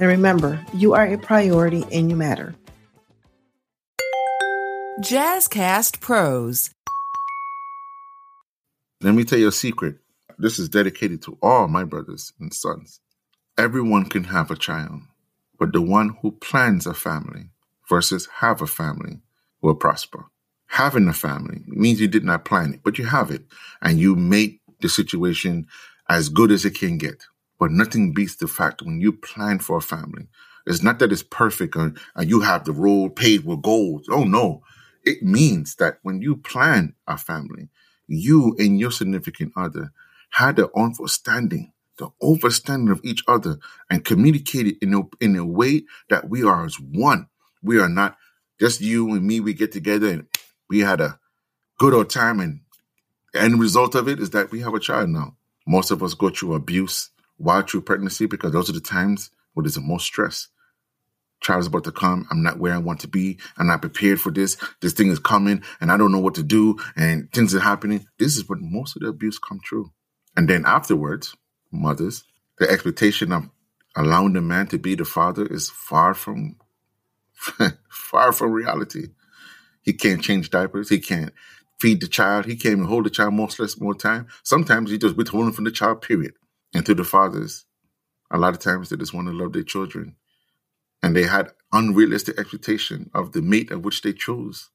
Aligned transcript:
And 0.00 0.08
remember, 0.08 0.64
you 0.72 0.94
are 0.94 1.06
a 1.06 1.18
priority 1.18 1.84
and 1.92 2.08
you 2.08 2.16
matter. 2.16 2.54
Jazzcast 5.00 6.00
Pros. 6.00 6.70
Let 9.02 9.14
me 9.14 9.24
tell 9.24 9.38
you 9.38 9.48
a 9.48 9.52
secret. 9.52 9.96
This 10.38 10.58
is 10.58 10.70
dedicated 10.70 11.20
to 11.22 11.36
all 11.42 11.68
my 11.68 11.84
brothers 11.84 12.32
and 12.40 12.52
sons. 12.52 13.00
Everyone 13.58 14.06
can 14.06 14.24
have 14.24 14.50
a 14.50 14.56
child, 14.56 15.02
but 15.58 15.74
the 15.74 15.82
one 15.82 16.16
who 16.22 16.32
plans 16.32 16.86
a 16.86 16.94
family 16.94 17.50
versus 17.86 18.26
have 18.40 18.62
a 18.62 18.66
family 18.66 19.20
will 19.60 19.74
prosper. 19.74 20.24
Having 20.68 21.08
a 21.08 21.12
family 21.12 21.62
means 21.66 22.00
you 22.00 22.08
did 22.08 22.24
not 22.24 22.46
plan 22.46 22.72
it, 22.72 22.80
but 22.82 22.96
you 22.96 23.04
have 23.04 23.30
it 23.30 23.42
and 23.82 23.98
you 23.98 24.16
make 24.16 24.60
the 24.80 24.88
situation 24.88 25.66
as 26.08 26.30
good 26.30 26.50
as 26.50 26.64
it 26.64 26.74
can 26.74 26.96
get. 26.96 27.26
But 27.60 27.72
nothing 27.72 28.14
beats 28.14 28.36
the 28.36 28.48
fact 28.48 28.82
when 28.82 29.02
you 29.02 29.12
plan 29.12 29.60
for 29.60 29.76
a 29.76 29.82
family. 29.82 30.28
It's 30.66 30.82
not 30.82 30.98
that 30.98 31.12
it's 31.12 31.22
perfect 31.22 31.76
and, 31.76 31.98
and 32.16 32.28
you 32.28 32.40
have 32.40 32.64
the 32.64 32.72
road 32.72 33.16
paved 33.16 33.44
with 33.44 33.62
gold. 33.62 34.06
Oh 34.10 34.24
no. 34.24 34.62
It 35.04 35.22
means 35.22 35.76
that 35.76 35.98
when 36.02 36.22
you 36.22 36.36
plan 36.36 36.94
a 37.06 37.18
family, 37.18 37.68
you 38.06 38.56
and 38.58 38.80
your 38.80 38.90
significant 38.90 39.52
other 39.56 39.92
had 40.30 40.56
the 40.56 40.70
understanding, 40.74 41.72
the 41.98 42.08
understanding 42.22 42.88
of 42.90 43.00
each 43.04 43.22
other 43.28 43.58
and 43.90 44.04
communicated 44.04 44.76
in 44.82 44.94
a, 44.94 45.02
in 45.20 45.36
a 45.36 45.44
way 45.44 45.82
that 46.08 46.30
we 46.30 46.42
are 46.42 46.64
as 46.64 46.80
one. 46.80 47.28
We 47.62 47.78
are 47.78 47.88
not 47.88 48.16
just 48.58 48.80
you 48.80 49.10
and 49.12 49.26
me. 49.26 49.40
We 49.40 49.54
get 49.54 49.72
together 49.72 50.08
and 50.08 50.26
we 50.68 50.80
had 50.80 51.00
a 51.00 51.18
good 51.78 51.92
old 51.92 52.10
time 52.10 52.40
and 52.40 52.60
the 53.34 53.42
end 53.42 53.60
result 53.60 53.94
of 53.94 54.08
it 54.08 54.18
is 54.18 54.30
that 54.30 54.50
we 54.50 54.60
have 54.60 54.74
a 54.74 54.80
child 54.80 55.10
now. 55.10 55.36
Most 55.66 55.90
of 55.90 56.02
us 56.02 56.14
go 56.14 56.30
through 56.30 56.54
abuse 56.54 57.10
while 57.40 57.62
through 57.62 57.80
pregnancy 57.80 58.26
because 58.26 58.52
those 58.52 58.68
are 58.68 58.74
the 58.74 58.80
times 58.80 59.30
where 59.54 59.64
there's 59.64 59.74
the 59.74 59.80
most 59.80 60.04
stress. 60.04 60.48
Child 61.40 61.60
is 61.60 61.66
about 61.68 61.84
to 61.84 61.92
come. 61.92 62.26
I'm 62.30 62.42
not 62.42 62.58
where 62.58 62.74
I 62.74 62.78
want 62.78 63.00
to 63.00 63.08
be. 63.08 63.38
I'm 63.56 63.66
not 63.66 63.80
prepared 63.80 64.20
for 64.20 64.30
this. 64.30 64.58
This 64.82 64.92
thing 64.92 65.10
is 65.10 65.18
coming 65.18 65.62
and 65.80 65.90
I 65.90 65.96
don't 65.96 66.12
know 66.12 66.18
what 66.18 66.34
to 66.34 66.42
do 66.42 66.76
and 66.96 67.32
things 67.32 67.54
are 67.54 67.60
happening. 67.60 68.06
This 68.18 68.36
is 68.36 68.46
what 68.46 68.60
most 68.60 68.94
of 68.94 69.02
the 69.02 69.08
abuse 69.08 69.38
come 69.38 69.58
true. 69.64 69.90
And 70.36 70.48
then 70.48 70.66
afterwards, 70.66 71.34
mothers, 71.72 72.24
the 72.58 72.70
expectation 72.70 73.32
of 73.32 73.48
allowing 73.96 74.34
the 74.34 74.42
man 74.42 74.66
to 74.68 74.78
be 74.78 74.94
the 74.94 75.06
father 75.06 75.46
is 75.46 75.70
far 75.70 76.12
from 76.12 76.56
far 77.88 78.32
from 78.32 78.52
reality. 78.52 79.08
He 79.80 79.94
can't 79.94 80.22
change 80.22 80.50
diapers. 80.50 80.90
He 80.90 80.98
can't 80.98 81.32
feed 81.78 82.02
the 82.02 82.06
child. 82.06 82.44
He 82.44 82.54
can't 82.54 82.72
even 82.72 82.84
hold 82.84 83.06
the 83.06 83.10
child 83.10 83.32
more 83.32 83.48
less 83.58 83.80
more 83.80 83.94
time. 83.94 84.26
Sometimes 84.42 84.90
he 84.90 84.98
just 84.98 85.16
withholding 85.16 85.54
from 85.54 85.64
the 85.64 85.70
child, 85.70 86.02
period. 86.02 86.34
And 86.72 86.86
to 86.86 86.94
the 86.94 87.04
fathers, 87.04 87.66
a 88.30 88.38
lot 88.38 88.54
of 88.54 88.60
times 88.60 88.88
they 88.88 88.96
just 88.96 89.14
want 89.14 89.28
to 89.28 89.34
love 89.34 89.52
their 89.52 89.62
children. 89.62 90.16
And 91.02 91.16
they 91.16 91.24
had 91.24 91.52
unrealistic 91.72 92.38
expectation 92.38 93.10
of 93.14 93.32
the 93.32 93.42
mate 93.42 93.70
of 93.70 93.84
which 93.84 94.02
they 94.02 94.12
chose. 94.12 94.70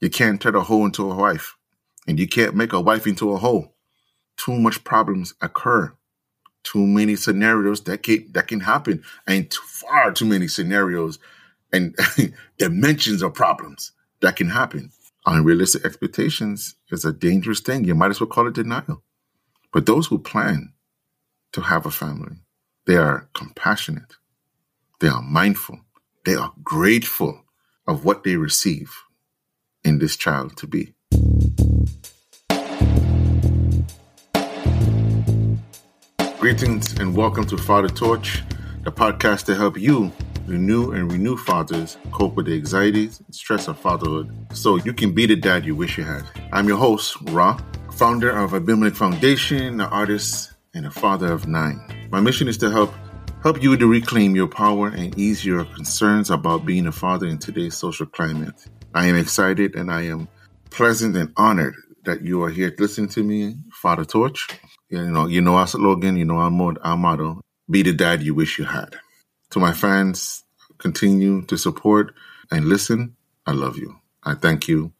You 0.00 0.10
can't 0.10 0.40
turn 0.40 0.54
a 0.54 0.60
hoe 0.60 0.84
into 0.84 1.10
a 1.10 1.14
wife. 1.14 1.56
And 2.06 2.18
you 2.18 2.28
can't 2.28 2.54
make 2.54 2.72
a 2.72 2.80
wife 2.80 3.06
into 3.06 3.32
a 3.32 3.38
hoe. 3.38 3.72
Too 4.36 4.58
much 4.58 4.84
problems 4.84 5.34
occur. 5.40 5.92
Too 6.62 6.86
many 6.86 7.16
scenarios 7.16 7.82
that 7.82 8.02
can 8.02 8.30
that 8.32 8.48
can 8.48 8.60
happen. 8.60 9.02
And 9.26 9.50
too, 9.50 9.62
far 9.64 10.12
too 10.12 10.26
many 10.26 10.48
scenarios 10.48 11.18
and 11.72 11.96
dimensions 12.58 13.22
of 13.22 13.34
problems 13.34 13.92
that 14.20 14.36
can 14.36 14.50
happen. 14.50 14.90
Unrealistic 15.24 15.84
expectations 15.84 16.76
is 16.90 17.04
a 17.04 17.12
dangerous 17.12 17.60
thing. 17.60 17.84
You 17.84 17.94
might 17.94 18.10
as 18.10 18.20
well 18.20 18.28
call 18.28 18.46
it 18.46 18.54
denial. 18.54 19.02
But 19.72 19.86
those 19.86 20.06
who 20.06 20.18
plan 20.18 20.72
to 21.56 21.62
have 21.62 21.86
a 21.86 21.90
family, 21.90 22.36
they 22.84 22.96
are 22.96 23.30
compassionate, 23.32 24.16
they 25.00 25.08
are 25.08 25.22
mindful, 25.22 25.80
they 26.26 26.34
are 26.34 26.52
grateful 26.62 27.46
of 27.86 28.04
what 28.04 28.24
they 28.24 28.36
receive 28.36 28.94
in 29.82 29.98
this 29.98 30.16
child 30.16 30.54
to 30.54 30.66
be. 30.66 30.92
Greetings 36.38 36.92
and 37.00 37.16
welcome 37.16 37.46
to 37.46 37.56
Fatha 37.56 37.88
Torch, 37.88 38.42
the 38.84 38.92
podcast 38.92 39.46
to 39.46 39.54
help 39.54 39.78
you 39.78 40.12
renew 40.46 40.90
and 40.90 41.10
renew 41.10 41.38
fathers 41.38 41.96
cope 42.12 42.34
with 42.34 42.44
the 42.44 42.54
anxieties 42.54 43.20
and 43.24 43.34
stress 43.34 43.66
of 43.66 43.78
fatherhood 43.78 44.30
so 44.52 44.76
you 44.76 44.92
can 44.92 45.12
be 45.12 45.24
the 45.24 45.34
dad 45.34 45.64
you 45.64 45.74
wish 45.74 45.96
you 45.96 46.04
had. 46.04 46.24
I'm 46.52 46.68
your 46.68 46.76
host, 46.76 47.16
Ra, 47.30 47.58
founder 47.92 48.28
of 48.28 48.52
Abimelech 48.52 48.92
Foundation, 48.92 49.80
an 49.80 49.88
artist, 49.88 50.52
and 50.76 50.86
a 50.86 50.90
father 50.90 51.32
of 51.32 51.48
nine. 51.48 51.80
My 52.10 52.20
mission 52.20 52.48
is 52.48 52.58
to 52.58 52.70
help 52.70 52.92
help 53.42 53.62
you 53.62 53.76
to 53.76 53.86
reclaim 53.86 54.36
your 54.36 54.46
power 54.46 54.88
and 54.88 55.18
ease 55.18 55.44
your 55.44 55.64
concerns 55.64 56.30
about 56.30 56.66
being 56.66 56.86
a 56.86 56.92
father 56.92 57.26
in 57.26 57.38
today's 57.38 57.76
social 57.76 58.06
climate. 58.06 58.66
I 58.94 59.06
am 59.06 59.16
excited 59.16 59.74
and 59.74 59.90
I 59.90 60.02
am 60.02 60.28
pleasant 60.70 61.16
and 61.16 61.32
honored 61.36 61.74
that 62.04 62.22
you 62.22 62.42
are 62.42 62.50
here 62.50 62.74
listening 62.78 63.08
to 63.10 63.22
me, 63.22 63.56
Fatha 63.72 64.04
Torch. 64.04 64.48
You 64.88 65.10
know, 65.10 65.26
you 65.26 65.40
know 65.40 65.56
our 65.56 65.66
slogan, 65.66 66.16
you 66.16 66.24
know 66.24 66.36
our, 66.36 66.74
our 66.82 66.96
motto, 66.96 67.40
be 67.70 67.82
the 67.82 67.92
dad 67.92 68.22
you 68.22 68.34
wish 68.34 68.58
you 68.58 68.64
had. 68.64 68.96
To 69.50 69.58
my 69.58 69.72
fans, 69.72 70.44
continue 70.78 71.42
to 71.46 71.56
support 71.56 72.14
and 72.50 72.66
listen. 72.66 73.16
I 73.46 73.52
love 73.52 73.76
you. 73.78 73.96
I 74.22 74.34
thank 74.34 74.68
you 74.68 74.92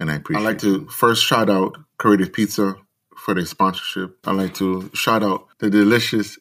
and 0.00 0.10
I 0.10 0.16
appreciate 0.16 0.42
I'd 0.42 0.46
like 0.46 0.58
to 0.60 0.86
first 0.88 1.24
shout 1.24 1.48
out 1.50 1.76
Create 1.98 2.22
a 2.22 2.30
Pizza 2.30 2.76
for 3.20 3.34
their 3.34 3.44
sponsorship. 3.44 4.18
I'd 4.24 4.36
like 4.36 4.54
to 4.54 4.90
shout 4.94 5.22
out 5.22 5.46
the 5.58 5.70
delicious 5.70 6.38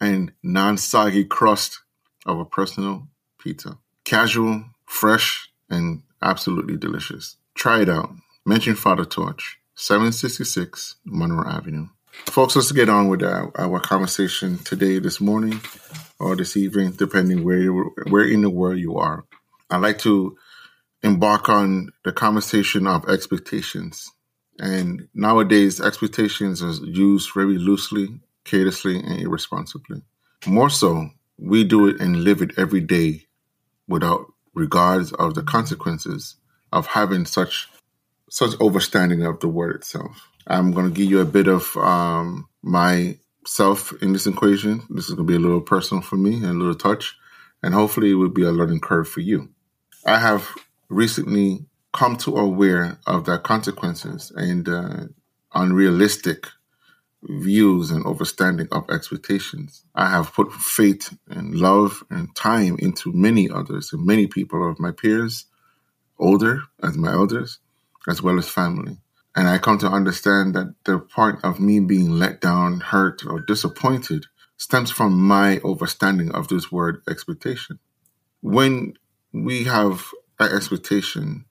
and 0.00 0.32
non 0.42 0.76
soggy 0.76 1.24
crust 1.24 1.80
of 2.26 2.38
a 2.38 2.44
personal 2.44 3.08
pizza. 3.38 3.78
Casual, 4.04 4.64
fresh, 4.84 5.50
and 5.70 6.02
absolutely 6.20 6.76
delicious. 6.76 7.36
Try 7.54 7.82
it 7.82 7.88
out. 7.88 8.10
Mention 8.44 8.74
Fatha 8.74 9.04
Torch, 9.04 9.58
766 9.74 10.96
Monroe 11.04 11.48
Avenue. 11.48 11.88
Folks, 12.26 12.56
let's 12.56 12.72
get 12.72 12.88
on 12.88 13.08
with 13.08 13.22
our, 13.22 13.52
our 13.56 13.78
conversation 13.78 14.58
today, 14.58 14.98
this 14.98 15.20
morning, 15.20 15.60
or 16.18 16.34
this 16.34 16.56
evening, 16.56 16.92
depending 16.92 17.44
where 17.44 17.58
you, 17.58 17.92
where 18.08 18.24
in 18.24 18.40
the 18.40 18.50
world 18.50 18.78
you 18.78 18.96
are. 18.96 19.24
I'd 19.70 19.82
like 19.82 19.98
to 20.00 20.36
embark 21.02 21.48
on 21.48 21.90
the 22.04 22.12
conversation 22.12 22.86
of 22.86 23.08
expectations. 23.08 24.10
And 24.58 25.08
nowadays, 25.14 25.80
expectations 25.80 26.62
are 26.62 26.84
used 26.84 27.30
very 27.32 27.58
loosely, 27.58 28.20
carelessly, 28.44 28.98
and 28.98 29.20
irresponsibly. 29.20 30.02
More 30.46 30.70
so, 30.70 31.10
we 31.38 31.64
do 31.64 31.86
it 31.86 32.00
and 32.00 32.24
live 32.24 32.42
it 32.42 32.58
every 32.58 32.80
day 32.80 33.26
without 33.86 34.26
regards 34.54 35.12
of 35.12 35.34
the 35.34 35.42
consequences 35.42 36.36
of 36.72 36.86
having 36.86 37.24
such 37.24 37.68
such 38.30 38.50
overstanding 38.58 39.26
of 39.26 39.40
the 39.40 39.48
word 39.48 39.76
itself. 39.76 40.28
I'm 40.46 40.72
going 40.72 40.86
to 40.86 40.94
give 40.94 41.10
you 41.10 41.20
a 41.20 41.24
bit 41.24 41.48
of 41.48 41.74
um, 41.78 42.46
myself 42.62 43.92
in 44.02 44.12
this 44.12 44.26
equation. 44.26 44.82
This 44.90 45.08
is 45.08 45.14
going 45.14 45.26
to 45.26 45.32
be 45.32 45.36
a 45.36 45.40
little 45.40 45.62
personal 45.62 46.02
for 46.02 46.16
me 46.16 46.34
and 46.34 46.44
a 46.44 46.52
little 46.52 46.74
touch, 46.74 47.16
and 47.62 47.72
hopefully 47.72 48.10
it 48.10 48.14
will 48.14 48.28
be 48.28 48.44
a 48.44 48.52
learning 48.52 48.80
curve 48.80 49.08
for 49.08 49.20
you. 49.20 49.48
I 50.04 50.18
have 50.18 50.48
recently 50.88 51.66
come 51.92 52.16
to 52.18 52.36
aware 52.36 52.98
of 53.06 53.24
the 53.24 53.38
consequences 53.38 54.32
and 54.36 54.68
uh, 54.68 55.04
unrealistic 55.54 56.46
views 57.22 57.90
and 57.90 58.06
understanding 58.06 58.68
of 58.70 58.88
expectations. 58.90 59.84
I 59.94 60.10
have 60.10 60.32
put 60.32 60.52
faith 60.52 61.16
and 61.28 61.54
love 61.54 62.04
and 62.10 62.34
time 62.36 62.76
into 62.78 63.12
many 63.12 63.50
others 63.50 63.92
and 63.92 64.06
many 64.06 64.26
people 64.26 64.70
of 64.70 64.78
my 64.78 64.92
peers, 64.92 65.46
older 66.18 66.62
as 66.82 66.96
my 66.96 67.12
elders, 67.12 67.58
as 68.08 68.22
well 68.22 68.38
as 68.38 68.48
family. 68.48 68.98
And 69.34 69.48
I 69.48 69.58
come 69.58 69.78
to 69.78 69.88
understand 69.88 70.54
that 70.54 70.74
the 70.84 70.98
part 70.98 71.44
of 71.44 71.60
me 71.60 71.80
being 71.80 72.12
let 72.12 72.40
down, 72.40 72.80
hurt, 72.80 73.24
or 73.26 73.40
disappointed 73.40 74.26
stems 74.56 74.90
from 74.90 75.18
my 75.18 75.60
understanding 75.64 76.32
of 76.32 76.48
this 76.48 76.72
word 76.72 77.02
expectation. 77.08 77.78
When 78.40 78.94
we 79.32 79.64
have 79.64 80.06
an 80.40 80.54
expectation 80.54 81.44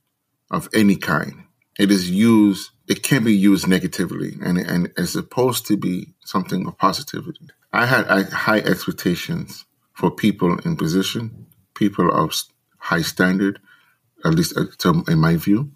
of 0.50 0.70
any 0.74 0.96
kind, 0.96 1.44
it 1.78 1.92
is 1.92 2.10
used, 2.10 2.72
it 2.88 3.04
can 3.04 3.24
be 3.24 3.36
used 3.36 3.68
negatively 3.68 4.34
and, 4.44 4.58
and 4.58 4.92
it's 4.98 5.12
supposed 5.12 5.66
to 5.68 5.78
be 5.78 6.14
something 6.24 6.66
of 6.68 6.78
positivity. 6.78 7.48
I 7.74 7.86
had 7.86 8.30
high 8.30 8.60
expectations 8.60 9.66
for 9.94 10.12
people 10.12 10.58
in 10.60 10.78
position, 10.78 11.48
people 11.76 12.10
of 12.12 12.34
high 12.78 13.02
standard, 13.02 13.60
at 14.24 14.34
least 14.34 14.58
uh, 14.58 14.94
in 15.08 15.20
my 15.20 15.36
view, 15.36 15.72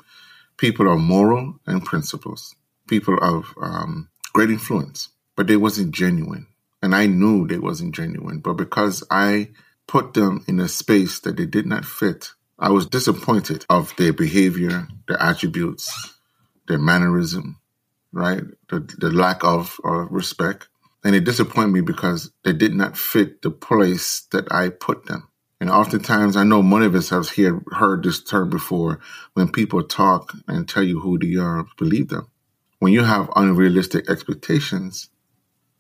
people 0.58 0.92
of 0.92 1.00
moral 1.00 1.60
and 1.66 1.84
principles, 1.84 2.56
people 2.88 3.18
of 3.22 3.54
um, 3.62 4.10
great 4.34 4.50
influence, 4.50 5.10
but 5.36 5.48
they 5.48 5.58
wasn't 5.58 5.92
genuine. 5.92 6.48
And 6.82 6.96
I 6.96 7.06
knew 7.06 7.48
they 7.48 7.60
wasn't 7.60 7.94
genuine, 7.94 8.40
but 8.40 8.54
because 8.54 9.04
I 9.12 9.50
put 9.88 10.14
them 10.14 10.44
in 10.48 10.60
a 10.60 10.68
space 10.68 11.20
that 11.22 11.38
they 11.38 11.46
did 11.46 11.66
not 11.66 11.86
fit, 11.86 12.32
I 12.62 12.70
was 12.70 12.86
disappointed 12.86 13.66
of 13.72 13.96
their 13.98 14.14
behavior, 14.14 14.88
their 15.08 15.20
attributes, 15.20 16.14
their 16.68 16.78
mannerism, 16.78 17.60
right? 18.12 18.44
The, 18.70 18.82
the 19.00 19.10
lack 19.10 19.44
of 19.44 19.80
uh, 19.84 20.06
respect. 20.10 20.68
And 21.04 21.16
it 21.16 21.24
disappointed 21.24 21.72
me 21.72 21.82
because 21.82 22.32
they 22.44 22.54
did 22.54 22.76
not 22.76 22.96
fit 22.96 23.42
the 23.42 23.50
place 23.50 24.28
that 24.32 24.52
I 24.52 24.70
put 24.70 25.08
them. 25.08 25.28
And 25.60 25.72
oftentimes, 25.72 26.38
I 26.38 26.44
know 26.44 26.62
many 26.62 26.86
of 26.86 26.94
us 26.94 27.10
have 27.10 27.32
hear, 27.32 27.64
heard 27.72 28.04
this 28.04 28.24
term 28.24 28.52
before 28.52 29.00
when 29.34 29.52
people 29.52 29.82
talk 29.84 30.32
and 30.48 30.70
tell 30.70 30.84
you 30.84 31.00
who 31.00 31.18
they 31.18 31.38
are, 31.38 31.66
believe 31.80 32.10
them. 32.10 32.28
When 32.78 32.94
you 32.94 33.04
have 33.04 33.32
unrealistic 33.36 34.08
expectations, 34.08 35.10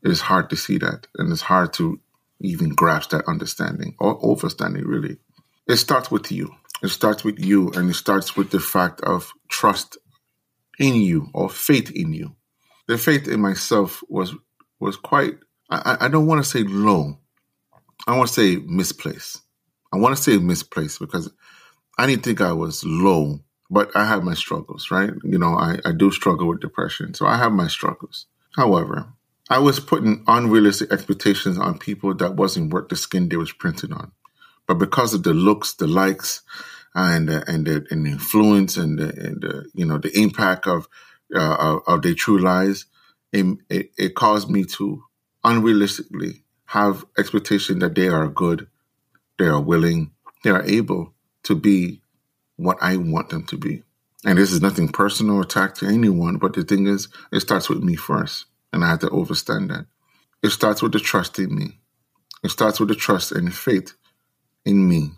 it 0.04 0.10
is 0.10 0.22
hard 0.22 0.50
to 0.50 0.56
see 0.56 0.80
that. 0.80 1.06
And 1.16 1.31
it's 1.31 1.42
hard 1.42 1.74
to 1.74 2.00
even 2.39 2.69
grasp 2.69 3.12
that 3.12 3.28
understanding 3.28 3.95
or 4.00 4.19
overstanding, 4.22 4.86
really. 4.86 5.18
It 5.68 5.78
starts 5.78 6.10
with 6.10 6.31
you. 6.31 6.56
It 6.83 6.89
starts 6.89 7.24
with 7.24 7.39
you, 7.39 7.69
and 7.72 7.89
it 7.89 7.95
starts 7.95 8.36
with 8.36 8.51
the 8.51 8.60
fact 8.60 9.01
of 9.01 9.33
trust 9.50 9.98
in 10.80 10.95
you 10.95 11.30
or 11.33 11.50
faith 11.50 11.92
in 11.92 12.13
you. 12.13 12.36
The 12.88 12.98
faith 12.98 13.28
in 13.28 13.39
myself 13.39 14.04
was 14.10 14.33
was 14.80 14.98
quite 14.98 15.38
I, 15.69 15.98
I 16.01 16.07
don't 16.07 16.28
want 16.28 16.44
to 16.44 16.50
say 16.50 16.63
low. 16.63 17.18
I 18.07 18.18
want 18.18 18.30
to 18.30 18.33
say 18.33 18.62
misplaced. 18.66 19.42
I 19.94 19.98
want 19.98 20.16
to 20.16 20.22
say 20.22 20.38
misplaced 20.38 21.00
because 21.00 21.31
I 21.98 22.07
didn't 22.07 22.24
think 22.24 22.42
I 22.42 22.51
was 22.54 22.83
low, 22.83 23.39
but 23.69 23.95
I 23.95 24.06
have 24.06 24.24
my 24.24 24.33
struggles, 24.33 24.89
right? 24.92 25.12
You 25.24 25.38
know, 25.38 25.54
I, 25.56 25.78
I 25.86 25.92
do 25.92 26.12
struggle 26.12 26.48
with 26.48 26.62
depression. 26.62 27.13
So 27.13 27.25
I 27.25 27.38
have 27.38 27.51
my 27.51 27.68
struggles. 27.68 28.25
However, 28.56 29.13
I 29.50 29.60
was 29.60 29.80
putting 29.80 30.24
unrealistic 30.28 30.92
expectations 30.92 31.57
on 31.57 31.78
people 31.78 32.13
that 32.16 32.36
wasn't 32.36 32.74
worth 32.74 32.89
the 32.89 32.95
skin 32.95 33.30
they 33.30 33.38
was 33.38 33.51
printed 33.51 33.94
on. 33.94 34.12
But 34.71 34.77
because 34.77 35.13
of 35.13 35.23
the 35.23 35.33
looks, 35.33 35.73
the 35.73 35.85
likes, 35.85 36.44
and 36.95 37.29
uh, 37.29 37.44
and 37.45 37.68
the 37.68 37.85
and 37.91 38.07
influence 38.07 38.77
and 38.77 38.97
the, 38.97 39.09
and 39.09 39.41
the, 39.41 39.69
you 39.73 39.85
know 39.85 39.97
the 39.97 40.18
impact 40.18 40.65
of 40.65 40.88
uh, 41.35 41.79
of, 41.85 42.01
their 42.03 42.13
true 42.13 42.38
lies, 42.38 42.85
it, 43.33 43.45
it, 43.69 43.91
it 43.97 44.15
caused 44.15 44.50
me 44.50 44.63
to 44.63 45.03
unrealistically 45.44 46.44
have 46.68 47.03
expectation 47.18 47.79
that 47.79 47.95
they 47.95 48.07
are 48.07 48.29
good, 48.29 48.69
they 49.38 49.47
are 49.47 49.59
willing, 49.59 50.12
they 50.45 50.51
are 50.51 50.63
able 50.63 51.15
to 51.44 51.53
be 51.53 52.01
what 52.56 52.77
I 52.79 52.95
want 52.95 53.27
them 53.27 53.44
to 53.47 53.57
be. 53.57 53.83
And 54.23 54.38
this 54.38 54.53
is 54.53 54.62
nothing 54.62 54.88
personal 54.88 55.35
or 55.35 55.41
attack 55.41 55.75
to 55.75 55.85
anyone, 55.85 56.38
but 56.38 56.53
the 56.53 56.63
thing 56.63 56.88
is, 56.88 57.09
it 57.33 57.41
starts 57.41 57.68
with 57.68 57.83
me 57.83 57.97
first, 57.97 58.45
and 58.71 58.85
I 58.85 58.91
had 58.91 59.01
to 59.01 59.12
understand 59.12 59.69
that. 59.69 59.88
It 60.41 60.51
starts 60.51 60.81
with 60.81 60.94
the 60.94 61.01
trust 61.01 61.39
in 61.39 61.53
me. 61.53 61.79
It 62.41 62.51
starts 62.51 62.79
with 62.79 62.88
the 62.88 62.95
trust 62.95 63.33
and 63.33 63.53
faith 63.53 63.95
in 64.66 64.88
me 64.88 65.12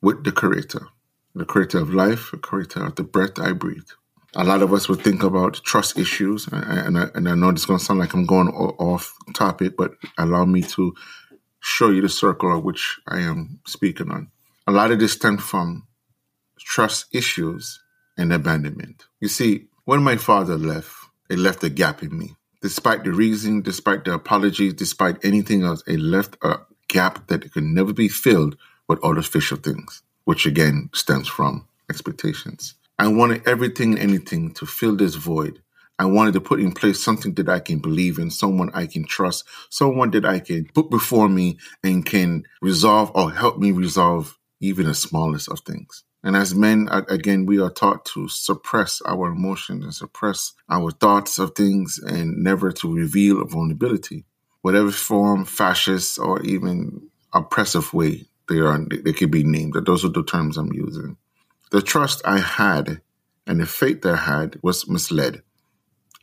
with 0.00 0.24
the 0.24 0.32
Creator 0.32 0.88
the 1.34 1.44
creator 1.44 1.78
of 1.78 1.94
life, 1.94 2.30
the 2.30 2.36
creator 2.36 2.84
of 2.84 2.94
the 2.96 3.02
breath 3.02 3.38
I 3.38 3.52
breathe. 3.52 3.88
A 4.34 4.44
lot 4.44 4.62
of 4.62 4.72
us 4.72 4.88
would 4.88 5.00
think 5.00 5.22
about 5.22 5.60
trust 5.64 5.98
issues, 5.98 6.48
and 6.50 6.98
I, 6.98 7.08
and 7.14 7.28
I 7.28 7.34
know 7.34 7.50
it's 7.50 7.66
going 7.66 7.78
to 7.78 7.84
sound 7.84 8.00
like 8.00 8.14
I'm 8.14 8.26
going 8.26 8.48
off 8.48 9.14
topic, 9.34 9.76
but 9.76 9.94
allow 10.16 10.44
me 10.44 10.62
to 10.62 10.94
show 11.60 11.90
you 11.90 12.00
the 12.00 12.08
circle 12.08 12.56
of 12.56 12.64
which 12.64 12.98
I 13.06 13.20
am 13.20 13.60
speaking 13.66 14.10
on. 14.10 14.30
A 14.66 14.72
lot 14.72 14.90
of 14.90 15.00
this 15.00 15.12
stems 15.12 15.42
from 15.42 15.86
trust 16.58 17.06
issues 17.12 17.80
and 18.16 18.32
abandonment. 18.32 19.04
You 19.20 19.28
see, 19.28 19.66
when 19.84 20.02
my 20.02 20.16
father 20.16 20.56
left, 20.56 20.92
it 21.28 21.38
left 21.38 21.64
a 21.64 21.68
gap 21.68 22.02
in 22.02 22.16
me. 22.16 22.36
Despite 22.62 23.04
the 23.04 23.12
reason, 23.12 23.60
despite 23.60 24.04
the 24.04 24.14
apologies, 24.14 24.74
despite 24.74 25.24
anything 25.24 25.62
else, 25.62 25.82
it 25.86 25.98
left 26.00 26.36
a 26.42 26.60
gap 26.88 27.26
that 27.26 27.52
could 27.52 27.64
never 27.64 27.92
be 27.92 28.08
filled 28.08 28.56
with 28.92 29.04
artificial 29.04 29.56
things 29.56 30.02
which 30.24 30.46
again 30.46 30.90
stems 30.92 31.28
from 31.28 31.66
expectations. 31.90 32.74
I 32.98 33.08
wanted 33.08 33.46
everything 33.48 33.92
and 33.94 34.02
anything 34.02 34.52
to 34.54 34.66
fill 34.66 34.96
this 34.96 35.14
void. 35.14 35.60
I 35.98 36.04
wanted 36.06 36.34
to 36.34 36.40
put 36.40 36.60
in 36.60 36.72
place 36.72 37.02
something 37.02 37.34
that 37.34 37.48
I 37.48 37.58
can 37.60 37.78
believe 37.78 38.18
in, 38.18 38.30
someone 38.30 38.70
I 38.74 38.86
can 38.86 39.04
trust, 39.04 39.44
someone 39.70 40.10
that 40.12 40.24
I 40.24 40.40
can 40.40 40.66
put 40.74 40.90
before 40.90 41.28
me 41.28 41.58
and 41.82 42.04
can 42.04 42.44
resolve 42.60 43.10
or 43.14 43.30
help 43.30 43.58
me 43.58 43.72
resolve 43.72 44.38
even 44.60 44.86
the 44.86 44.94
smallest 44.94 45.48
of 45.48 45.60
things. 45.60 46.04
And 46.22 46.36
as 46.36 46.54
men, 46.54 46.88
again, 46.90 47.46
we 47.46 47.60
are 47.60 47.70
taught 47.70 48.04
to 48.14 48.28
suppress 48.28 49.02
our 49.02 49.28
emotions 49.28 49.84
and 49.84 49.94
suppress 49.94 50.52
our 50.68 50.92
thoughts 50.92 51.38
of 51.38 51.54
things 51.54 51.98
and 51.98 52.44
never 52.44 52.70
to 52.72 52.94
reveal 52.94 53.42
a 53.42 53.44
vulnerability, 53.44 54.24
whatever 54.60 54.92
form, 54.92 55.44
fascist, 55.44 56.18
or 56.18 56.40
even 56.42 57.08
oppressive 57.32 57.92
way 57.92 58.26
they 58.52 58.60
are 58.60 58.78
they 58.78 59.12
could 59.12 59.30
be 59.30 59.44
named. 59.44 59.74
Those 59.86 60.04
are 60.04 60.08
the 60.10 60.22
terms 60.22 60.56
I'm 60.56 60.72
using. 60.72 61.16
The 61.70 61.82
trust 61.82 62.20
I 62.24 62.38
had 62.38 63.00
and 63.46 63.60
the 63.60 63.66
faith 63.66 64.02
that 64.02 64.14
I 64.14 64.16
had 64.16 64.58
was 64.62 64.88
misled, 64.88 65.42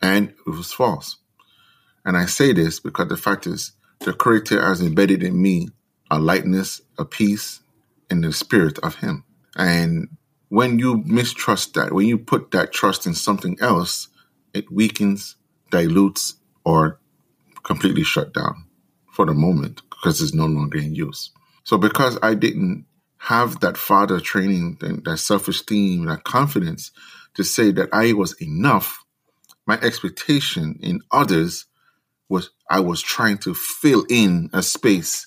and 0.00 0.28
it 0.46 0.50
was 0.50 0.72
false. 0.72 1.16
And 2.04 2.16
I 2.16 2.26
say 2.26 2.52
this 2.52 2.80
because 2.80 3.08
the 3.08 3.16
fact 3.16 3.46
is, 3.46 3.72
the 4.00 4.12
Creator 4.12 4.62
has 4.62 4.80
embedded 4.80 5.22
in 5.22 5.40
me 5.40 5.68
a 6.10 6.18
lightness, 6.18 6.80
a 6.98 7.04
peace, 7.04 7.60
and 8.08 8.22
the 8.24 8.32
spirit 8.32 8.78
of 8.78 8.96
Him. 8.96 9.24
And 9.56 10.16
when 10.48 10.78
you 10.78 11.02
mistrust 11.04 11.74
that, 11.74 11.92
when 11.92 12.06
you 12.06 12.18
put 12.18 12.52
that 12.52 12.72
trust 12.72 13.06
in 13.06 13.14
something 13.14 13.58
else, 13.60 14.08
it 14.54 14.70
weakens, 14.70 15.36
dilutes, 15.70 16.36
or 16.64 16.98
completely 17.62 18.04
shut 18.04 18.32
down 18.32 18.66
for 19.12 19.26
the 19.26 19.34
moment 19.34 19.82
because 19.90 20.22
it's 20.22 20.34
no 20.34 20.46
longer 20.46 20.78
in 20.78 20.94
use. 20.94 21.30
So 21.64 21.78
because 21.78 22.18
I 22.22 22.34
didn't 22.34 22.86
have 23.18 23.60
that 23.60 23.76
father 23.76 24.20
training, 24.20 24.78
that 25.04 25.18
self 25.18 25.48
esteem, 25.48 26.06
that 26.06 26.24
confidence 26.24 26.90
to 27.34 27.44
say 27.44 27.70
that 27.72 27.90
I 27.92 28.12
was 28.12 28.34
enough, 28.40 29.04
my 29.66 29.78
expectation 29.80 30.78
in 30.82 31.00
others 31.12 31.66
was 32.28 32.50
I 32.70 32.80
was 32.80 33.02
trying 33.02 33.38
to 33.38 33.54
fill 33.54 34.04
in 34.08 34.50
a 34.52 34.62
space 34.62 35.26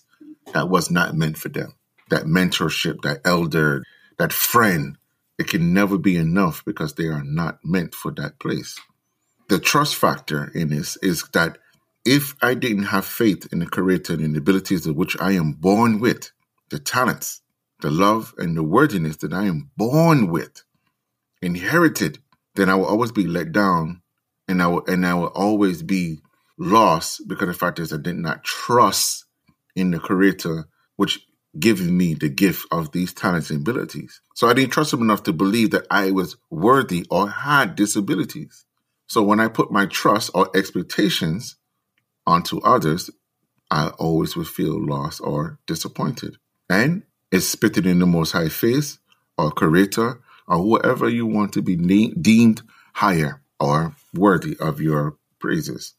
that 0.53 0.69
was 0.69 0.89
not 0.89 1.15
meant 1.15 1.38
for 1.38 1.50
them. 1.50 1.74
That 2.09 2.24
mentorship, 2.24 3.01
that 3.03 3.22
elder, 3.25 3.84
that 4.17 4.34
friend, 4.34 4.98
it 5.38 5.48
can 5.48 5.74
never 5.74 5.98
be 5.98 6.17
enough 6.17 6.63
because 6.65 6.93
they 6.93 7.08
are 7.08 7.24
not 7.24 7.60
meant 7.63 7.93
for 7.96 8.12
that 8.13 8.39
place. 8.39 8.79
The 9.50 9.60
trust 9.60 9.96
factor 9.96 10.51
in 10.55 10.69
this 10.69 10.98
is 10.98 11.24
that 11.34 11.58
if 12.05 12.36
I 12.41 12.53
didn't 12.53 12.83
have 12.83 13.05
faith 13.05 13.48
in 13.51 13.60
the 13.60 13.67
character 13.67 14.13
and 14.13 14.36
the 14.36 14.39
abilities 14.39 14.86
of 14.86 14.95
which 14.95 15.19
I 15.22 15.31
am 15.33 15.53
born 15.53 16.00
with, 16.00 16.31
the 16.69 16.79
talents, 16.79 17.41
the 17.81 17.91
love, 17.91 18.33
and 18.38 18.57
the 18.57 18.63
worthiness 18.63 19.17
that 19.17 19.33
I 19.33 19.45
am 19.45 19.69
born 19.77 20.27
with, 20.27 20.63
inherited, 21.41 22.19
then 22.55 22.69
I 22.69 22.75
will 22.75 22.86
always 22.86 23.12
be 23.12 23.27
let 23.27 23.51
down 23.51 24.01
and 24.48 24.62
I 24.62 24.67
will 24.67 24.86
and 24.88 25.05
I 25.05 25.13
will 25.13 25.27
always 25.27 25.81
be 25.81 26.19
lost 26.57 27.27
because 27.27 27.48
the 27.48 27.53
fact 27.53 27.79
is 27.79 27.93
I 27.93 27.98
did 27.98 28.17
not 28.17 28.43
trust 28.43 29.25
in 29.75 29.91
the 29.91 30.00
creator 30.00 30.67
which 30.95 31.25
given 31.60 31.95
me 31.95 32.13
the 32.13 32.29
gift 32.29 32.65
of 32.72 32.91
these 32.91 33.13
talents 33.13 33.50
and 33.50 33.62
abilities. 33.62 34.22
So 34.36 34.48
I 34.48 34.53
didn't 34.53 34.72
trust 34.72 34.93
him 34.93 35.01
enough 35.01 35.24
to 35.24 35.33
believe 35.33 35.72
that 35.72 35.86
I 35.89 36.12
was 36.12 36.36
worthy 36.50 37.05
or 37.10 37.29
had 37.29 37.75
disabilities. 37.75 38.65
So 39.07 39.22
when 39.22 39.39
I 39.39 39.48
put 39.48 39.72
my 39.72 39.86
trust 39.86 40.31
or 40.33 40.50
expectations 40.55 41.57
onto 42.25 42.60
others, 42.62 43.10
I 43.70 43.89
always 43.98 44.36
would 44.36 44.48
feel 44.48 44.80
lost 44.84 45.22
or 45.22 45.60
disappointed. 45.65 46.38
And 46.70 47.03
it's 47.32 47.48
spitting 47.48 47.86
in 47.86 48.00
the 48.00 48.06
Most 48.06 48.32
High 48.32 48.50
face 48.50 49.00
or 49.38 49.51
creator 49.51 50.22
or 50.48 50.58
whoever 50.58 51.10
you 51.10 51.25
want 51.25 51.53
to 51.53 51.62
be 51.62 51.75
deemed 51.75 52.62
higher 52.94 53.42
or 53.60 53.96
worthy 54.13 54.56
of 54.60 54.80
your 54.80 55.18
praises. 55.39 55.94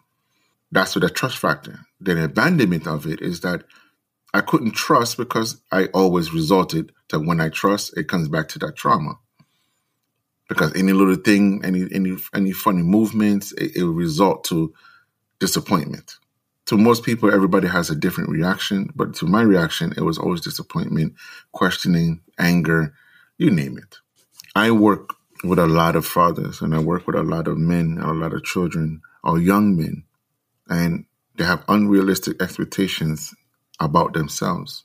That's 0.71 0.95
what 0.95 1.03
the 1.03 1.11
trust 1.11 1.39
factor. 1.39 1.81
The 2.01 2.25
abandonment 2.25 2.87
of 2.87 3.07
it 3.07 3.21
is 3.21 3.41
that 3.41 3.65
I 4.33 4.41
couldn't 4.41 4.73
trust 4.73 5.17
because 5.17 5.61
I 5.71 5.87
always 5.87 6.33
resulted 6.33 6.93
to 7.09 7.21
when 7.21 7.41
I 7.41 7.49
trust, 7.49 7.97
it 7.97 8.09
comes 8.09 8.29
back 8.29 8.49
to 8.49 8.59
that 8.61 8.77
trauma. 8.77 9.19
Because 10.49 10.75
any 10.75 10.93
little 10.93 11.15
thing, 11.15 11.63
any 11.65 11.87
any 11.93 12.17
any 12.35 12.53
funny 12.53 12.83
movements, 12.83 13.53
it, 13.53 13.77
it 13.77 13.85
will 13.85 13.93
result 13.93 14.45
to 14.45 14.75
disappointment 15.45 16.19
to 16.67 16.79
most 16.79 17.05
people, 17.05 17.33
everybody 17.33 17.69
has 17.69 17.91
a 17.91 17.95
different 17.95 18.31
reaction, 18.31 18.91
but 18.97 19.15
to 19.17 19.27
my 19.27 19.43
reaction, 19.43 19.93
it 19.97 20.01
was 20.03 20.19
always 20.19 20.41
disappointment, 20.41 21.15
questioning, 21.53 22.23
anger, 22.39 22.95
you 23.37 23.51
name 23.51 23.77
it. 23.79 23.99
I 24.57 24.71
work 24.71 25.11
with 25.43 25.59
a 25.59 25.67
lot 25.67 25.97
of 25.97 26.07
fathers 26.07 26.63
and 26.63 26.75
I 26.75 26.79
work 26.79 27.07
with 27.07 27.17
a 27.17 27.23
lot 27.23 27.49
of 27.49 27.59
men 27.59 27.99
and 27.99 28.03
a 28.03 28.15
lot 28.15 28.33
of 28.33 28.45
children 28.45 29.03
or 29.23 29.39
young 29.39 29.77
men, 29.77 30.05
and 30.69 31.05
they 31.37 31.45
have 31.45 31.65
unrealistic 31.69 32.41
expectations 32.43 33.35
about 33.81 34.15
themselves. 34.15 34.85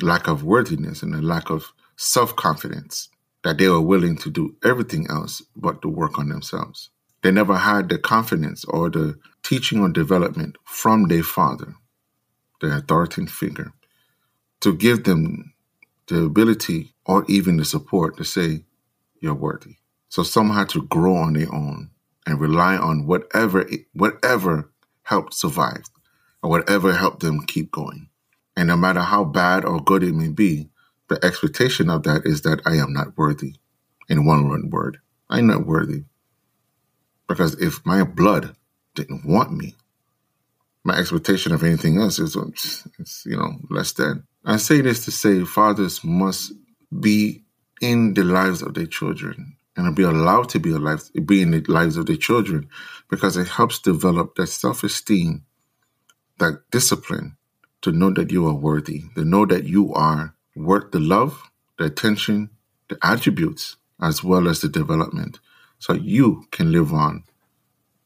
lack 0.00 0.26
of 0.28 0.44
worthiness 0.44 1.02
and 1.02 1.14
a 1.14 1.22
lack 1.22 1.50
of 1.50 1.72
self 1.96 2.34
confidence 2.36 3.08
that 3.44 3.58
they 3.58 3.68
were 3.68 3.80
willing 3.80 4.16
to 4.18 4.30
do 4.30 4.56
everything 4.64 5.06
else 5.10 5.42
but 5.56 5.82
to 5.82 5.88
work 5.88 6.18
on 6.18 6.28
themselves. 6.28 6.90
They 7.22 7.30
never 7.30 7.56
had 7.56 7.88
the 7.88 7.98
confidence 7.98 8.64
or 8.64 8.90
the 8.90 9.18
teaching 9.42 9.80
or 9.80 9.88
development 9.88 10.56
from 10.64 11.06
their 11.08 11.22
father, 11.22 11.74
their 12.60 12.76
authoritative 12.78 13.30
figure, 13.30 13.72
to 14.60 14.74
give 14.74 15.04
them 15.04 15.54
the 16.08 16.24
ability 16.24 16.94
or 17.06 17.24
even 17.28 17.56
the 17.56 17.64
support 17.64 18.16
to 18.16 18.24
say, 18.24 18.64
You're 19.20 19.34
worthy. 19.34 19.76
So 20.08 20.22
some 20.22 20.50
had 20.50 20.68
to 20.70 20.82
grow 20.82 21.16
on 21.16 21.34
their 21.34 21.52
own 21.52 21.90
and 22.26 22.40
rely 22.40 22.76
on 22.76 23.06
whatever 23.06 23.68
whatever 23.92 24.70
helped 25.04 25.34
survive 25.34 25.84
or 26.42 26.50
whatever 26.50 26.92
helped 26.92 27.20
them 27.20 27.46
keep 27.46 27.70
going. 27.70 28.08
And 28.56 28.68
no 28.68 28.76
matter 28.76 29.00
how 29.00 29.24
bad 29.24 29.64
or 29.64 29.80
good 29.82 30.02
it 30.02 30.14
may 30.14 30.28
be, 30.28 30.68
the 31.08 31.24
expectation 31.24 31.88
of 31.88 32.02
that 32.04 32.22
is 32.24 32.42
that 32.42 32.60
I 32.66 32.76
am 32.76 32.92
not 32.92 33.16
worthy. 33.16 33.56
In 34.08 34.26
one 34.26 34.70
word, 34.70 34.98
I'm 35.30 35.46
not 35.46 35.66
worthy. 35.66 36.04
Because 37.32 37.54
if 37.54 37.84
my 37.86 38.04
blood 38.04 38.54
didn't 38.94 39.24
want 39.24 39.52
me, 39.52 39.74
my 40.84 40.98
expectation 40.98 41.52
of 41.52 41.62
anything 41.62 41.98
else 41.98 42.18
is, 42.18 42.36
uh, 42.36 42.44
it's, 42.98 43.24
you 43.24 43.36
know, 43.36 43.56
less 43.70 43.92
than. 43.92 44.24
I 44.44 44.58
say 44.58 44.82
this 44.82 45.06
to 45.06 45.10
say 45.10 45.44
fathers 45.44 46.04
must 46.04 46.52
be 47.00 47.44
in 47.80 48.12
the 48.12 48.24
lives 48.24 48.60
of 48.60 48.74
their 48.74 48.86
children 48.86 49.56
and 49.76 49.96
be 49.96 50.02
allowed 50.02 50.50
to 50.50 50.60
be 50.60 50.72
alive, 50.72 51.08
be 51.24 51.40
in 51.40 51.52
the 51.52 51.60
lives 51.68 51.96
of 51.96 52.04
their 52.04 52.16
children 52.16 52.68
because 53.08 53.38
it 53.38 53.48
helps 53.48 53.78
develop 53.78 54.34
that 54.34 54.48
self-esteem, 54.48 55.44
that 56.38 56.62
discipline 56.70 57.36
to 57.80 57.92
know 57.92 58.10
that 58.10 58.30
you 58.30 58.46
are 58.46 58.54
worthy, 58.54 59.04
to 59.14 59.24
know 59.24 59.46
that 59.46 59.64
you 59.64 59.94
are 59.94 60.34
worth 60.54 60.90
the 60.90 61.00
love, 61.00 61.50
the 61.78 61.84
attention, 61.84 62.50
the 62.90 62.98
attributes, 63.02 63.76
as 64.02 64.22
well 64.22 64.48
as 64.48 64.60
the 64.60 64.68
development, 64.68 65.40
so 65.82 65.94
you 65.94 66.44
can 66.52 66.70
live 66.70 66.92
on 66.92 67.24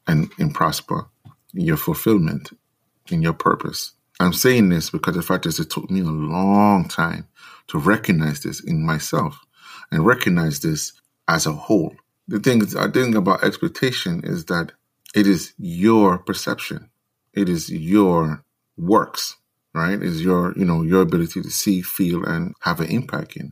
and, 0.07 0.31
and 0.39 0.51
prosper 0.51 1.05
in 1.53 1.61
your 1.61 1.77
fulfillment, 1.77 2.49
in 3.11 3.21
your 3.21 3.33
purpose. 3.33 3.91
I'm 4.19 4.33
saying 4.33 4.69
this 4.69 4.89
because 4.89 5.13
the 5.13 5.21
fact 5.21 5.45
is, 5.45 5.59
it 5.59 5.69
took 5.69 5.91
me 5.91 5.99
a 5.99 6.05
long 6.05 6.87
time 6.87 7.27
to 7.67 7.77
recognize 7.77 8.41
this 8.41 8.63
in 8.63 8.83
myself 8.83 9.45
and 9.91 10.03
recognize 10.03 10.61
this 10.61 10.93
as 11.27 11.45
a 11.45 11.51
whole. 11.51 11.95
The 12.27 12.39
thing, 12.39 12.57
the 12.57 12.91
thing 12.91 13.13
about 13.13 13.43
expectation 13.43 14.21
is 14.23 14.45
that 14.45 14.71
it 15.13 15.27
is 15.27 15.53
your 15.59 16.17
perception, 16.17 16.89
it 17.33 17.47
is 17.47 17.69
your 17.69 18.43
works, 18.75 19.35
right? 19.75 20.01
Is 20.01 20.23
your 20.23 20.51
you 20.57 20.65
know 20.65 20.81
your 20.81 21.03
ability 21.03 21.43
to 21.43 21.51
see, 21.51 21.83
feel, 21.83 22.25
and 22.25 22.55
have 22.61 22.79
an 22.79 22.87
impact 22.89 23.35
in. 23.35 23.51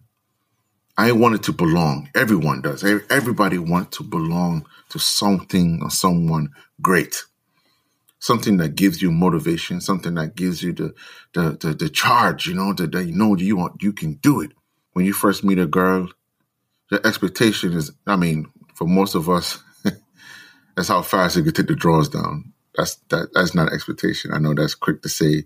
I 0.98 1.12
wanted 1.12 1.44
to 1.44 1.54
belong. 1.54 2.10
Everyone 2.16 2.62
does. 2.62 2.84
Everybody 2.84 3.58
wants 3.58 3.98
to 3.98 4.04
belong 4.04 4.66
to 4.90 5.00
something 5.00 5.82
or 5.84 5.90
someone 5.90 6.50
great. 6.82 7.24
Something 8.20 8.58
that 8.58 8.76
gives 8.76 9.02
you 9.02 9.12
motivation, 9.12 9.82
something 9.82 10.16
that 10.16 10.36
gives 10.36 10.64
you 10.64 10.74
the 10.74 10.96
the 11.34 11.58
the, 11.62 11.74
the 11.74 11.90
charge, 11.90 12.48
you 12.48 12.56
know, 12.56 12.74
that, 12.74 12.92
that 12.94 13.06
you 13.06 13.14
know 13.16 13.36
you 13.36 13.58
want 13.58 13.84
you 13.84 13.94
can 13.94 14.14
do 14.16 14.42
it. 14.42 14.52
When 14.94 15.06
you 15.06 15.14
first 15.14 15.44
meet 15.44 15.60
a 15.60 15.68
girl, 15.68 16.10
the 16.92 17.06
expectation 17.06 17.74
is, 17.74 17.92
I 18.08 18.16
mean, 18.16 18.48
for 18.76 18.88
most 18.88 19.16
of 19.16 19.30
us, 19.30 19.60
that's 20.76 20.90
how 20.90 21.02
fast 21.04 21.38
you 21.38 21.44
can 21.44 21.54
take 21.54 21.68
the 21.68 21.76
drawers 21.76 22.10
down. 22.10 22.54
That's 22.76 22.96
that. 23.10 23.30
That's 23.34 23.56
not 23.56 23.74
expectation. 23.74 24.34
I 24.34 24.40
know 24.40 24.54
that's 24.54 24.76
quick 24.76 25.02
to 25.04 25.10
say. 25.10 25.46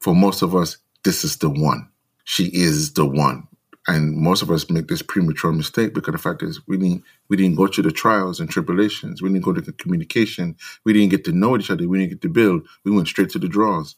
For 0.00 0.14
most 0.14 0.42
of 0.42 0.56
us, 0.56 0.78
this 1.04 1.24
is 1.24 1.38
the 1.38 1.50
one. 1.50 1.88
She 2.24 2.46
is 2.46 2.94
the 2.94 3.06
one, 3.06 3.48
and 3.86 4.16
most 4.16 4.40
of 4.40 4.50
us 4.50 4.70
make 4.70 4.88
this 4.88 5.02
premature 5.02 5.52
mistake 5.52 5.92
because 5.92 6.12
the 6.12 6.18
fact 6.18 6.42
is 6.42 6.66
we 6.66 6.78
didn't 6.78 7.04
we 7.28 7.36
didn't 7.36 7.56
go 7.56 7.66
through 7.66 7.84
the 7.84 7.92
trials 7.92 8.40
and 8.40 8.48
tribulations. 8.48 9.20
We 9.20 9.28
didn't 9.28 9.44
go 9.44 9.52
to 9.52 9.60
the 9.60 9.72
communication. 9.72 10.56
We 10.84 10.92
didn't 10.94 11.10
get 11.10 11.24
to 11.24 11.32
know 11.32 11.56
each 11.56 11.70
other. 11.70 11.86
We 11.86 11.98
didn't 11.98 12.10
get 12.10 12.22
to 12.22 12.28
build. 12.28 12.66
We 12.84 12.92
went 12.92 13.08
straight 13.08 13.30
to 13.30 13.38
the 13.38 13.48
draws, 13.48 13.96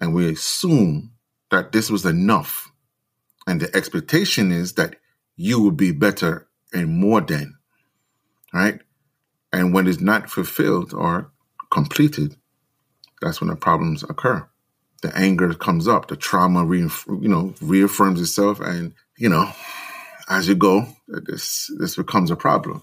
and 0.00 0.12
we 0.12 0.28
assume 0.28 1.12
that 1.50 1.72
this 1.72 1.90
was 1.90 2.04
enough. 2.04 2.72
And 3.46 3.60
the 3.60 3.74
expectation 3.74 4.52
is 4.52 4.74
that 4.74 4.96
you 5.36 5.60
will 5.60 5.70
be 5.70 5.92
better 5.92 6.48
and 6.72 6.88
more 6.88 7.20
than, 7.20 7.56
right? 8.52 8.80
And 9.52 9.72
when 9.72 9.86
it's 9.86 10.00
not 10.00 10.28
fulfilled 10.28 10.92
or 10.92 11.30
completed, 11.70 12.36
that's 13.22 13.40
when 13.40 13.48
the 13.48 13.56
problems 13.56 14.02
occur. 14.02 14.46
The 15.00 15.16
anger 15.16 15.54
comes 15.54 15.86
up, 15.86 16.08
the 16.08 16.16
trauma, 16.16 16.66
you 16.66 16.90
know, 17.06 17.54
reaffirms 17.60 18.20
itself, 18.20 18.60
and 18.60 18.92
you 19.18 19.28
know, 19.28 19.50
as 20.28 20.48
you 20.48 20.54
go, 20.54 20.86
this 21.08 21.70
this 21.78 21.96
becomes 21.96 22.30
a 22.30 22.36
problem. 22.36 22.82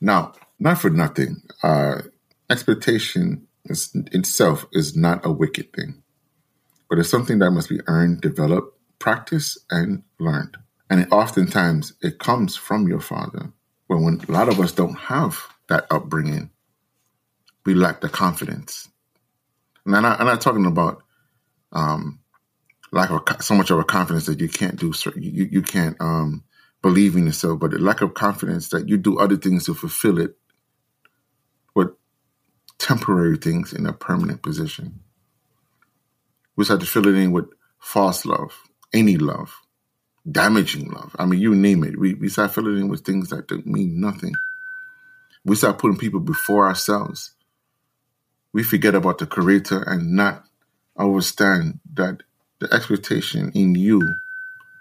Now, 0.00 0.32
not 0.58 0.78
for 0.78 0.90
nothing, 0.90 1.42
uh, 1.62 2.02
expectation 2.50 3.46
is, 3.66 3.90
itself 4.12 4.66
is 4.72 4.96
not 4.96 5.24
a 5.24 5.30
wicked 5.30 5.72
thing, 5.72 6.02
but 6.88 6.98
it's 6.98 7.10
something 7.10 7.38
that 7.38 7.50
must 7.50 7.68
be 7.68 7.80
earned, 7.86 8.20
developed, 8.20 8.78
practiced, 8.98 9.58
and 9.70 10.02
learned. 10.18 10.56
And 10.88 11.00
it, 11.00 11.08
oftentimes 11.10 11.92
it 12.00 12.18
comes 12.18 12.56
from 12.56 12.88
your 12.88 13.00
father. 13.00 13.52
But 13.88 13.98
when 13.98 14.20
a 14.28 14.32
lot 14.32 14.48
of 14.48 14.60
us 14.60 14.72
don't 14.72 14.98
have 14.98 15.46
that 15.68 15.86
upbringing, 15.90 16.50
we 17.64 17.74
lack 17.74 18.00
the 18.00 18.08
confidence. 18.08 18.88
And 19.84 19.94
I'm 19.94 20.02
not, 20.02 20.20
I'm 20.20 20.26
not 20.26 20.40
talking 20.40 20.66
about 20.66 21.02
um, 21.72 22.20
lack 22.92 23.10
of 23.10 23.42
so 23.42 23.54
much 23.54 23.70
of 23.70 23.78
a 23.78 23.84
confidence 23.84 24.26
that 24.26 24.40
you 24.40 24.48
can't 24.48 24.76
do 24.76 24.92
you, 25.16 25.48
you 25.50 25.62
can't 25.62 25.96
um, 26.00 26.44
believe 26.82 27.16
in 27.16 27.26
yourself, 27.26 27.58
but 27.60 27.72
the 27.72 27.78
lack 27.78 28.00
of 28.00 28.14
confidence 28.14 28.68
that 28.70 28.88
you 28.88 28.96
do 28.96 29.18
other 29.18 29.36
things 29.36 29.66
to 29.66 29.74
fulfill 29.74 30.18
it 30.18 30.36
with 31.74 31.90
temporary 32.78 33.36
things 33.36 33.72
in 33.72 33.86
a 33.86 33.92
permanent 33.92 34.42
position. 34.42 35.00
We 36.56 36.64
start 36.64 36.80
to 36.80 36.86
fill 36.86 37.06
it 37.08 37.14
in 37.14 37.32
with 37.32 37.46
false 37.78 38.24
love, 38.24 38.52
any 38.92 39.16
love, 39.16 39.54
damaging 40.30 40.90
love. 40.90 41.14
I 41.18 41.26
mean, 41.26 41.40
you 41.40 41.54
name 41.54 41.84
it. 41.84 41.98
We, 41.98 42.14
we 42.14 42.28
start 42.28 42.54
filling 42.54 42.76
it 42.76 42.80
in 42.80 42.88
with 42.88 43.04
things 43.04 43.28
that 43.30 43.48
don't 43.48 43.66
mean 43.66 44.00
nothing. 44.00 44.34
We 45.44 45.54
start 45.56 45.78
putting 45.78 45.98
people 45.98 46.20
before 46.20 46.66
ourselves. 46.66 47.32
We 48.52 48.62
forget 48.62 48.94
about 48.94 49.18
the 49.18 49.26
creator 49.26 49.82
and 49.82 50.12
not 50.12 50.44
understand 50.98 51.80
that 51.94 52.22
the 52.58 52.72
expectation 52.72 53.50
in 53.54 53.74
you 53.74 54.14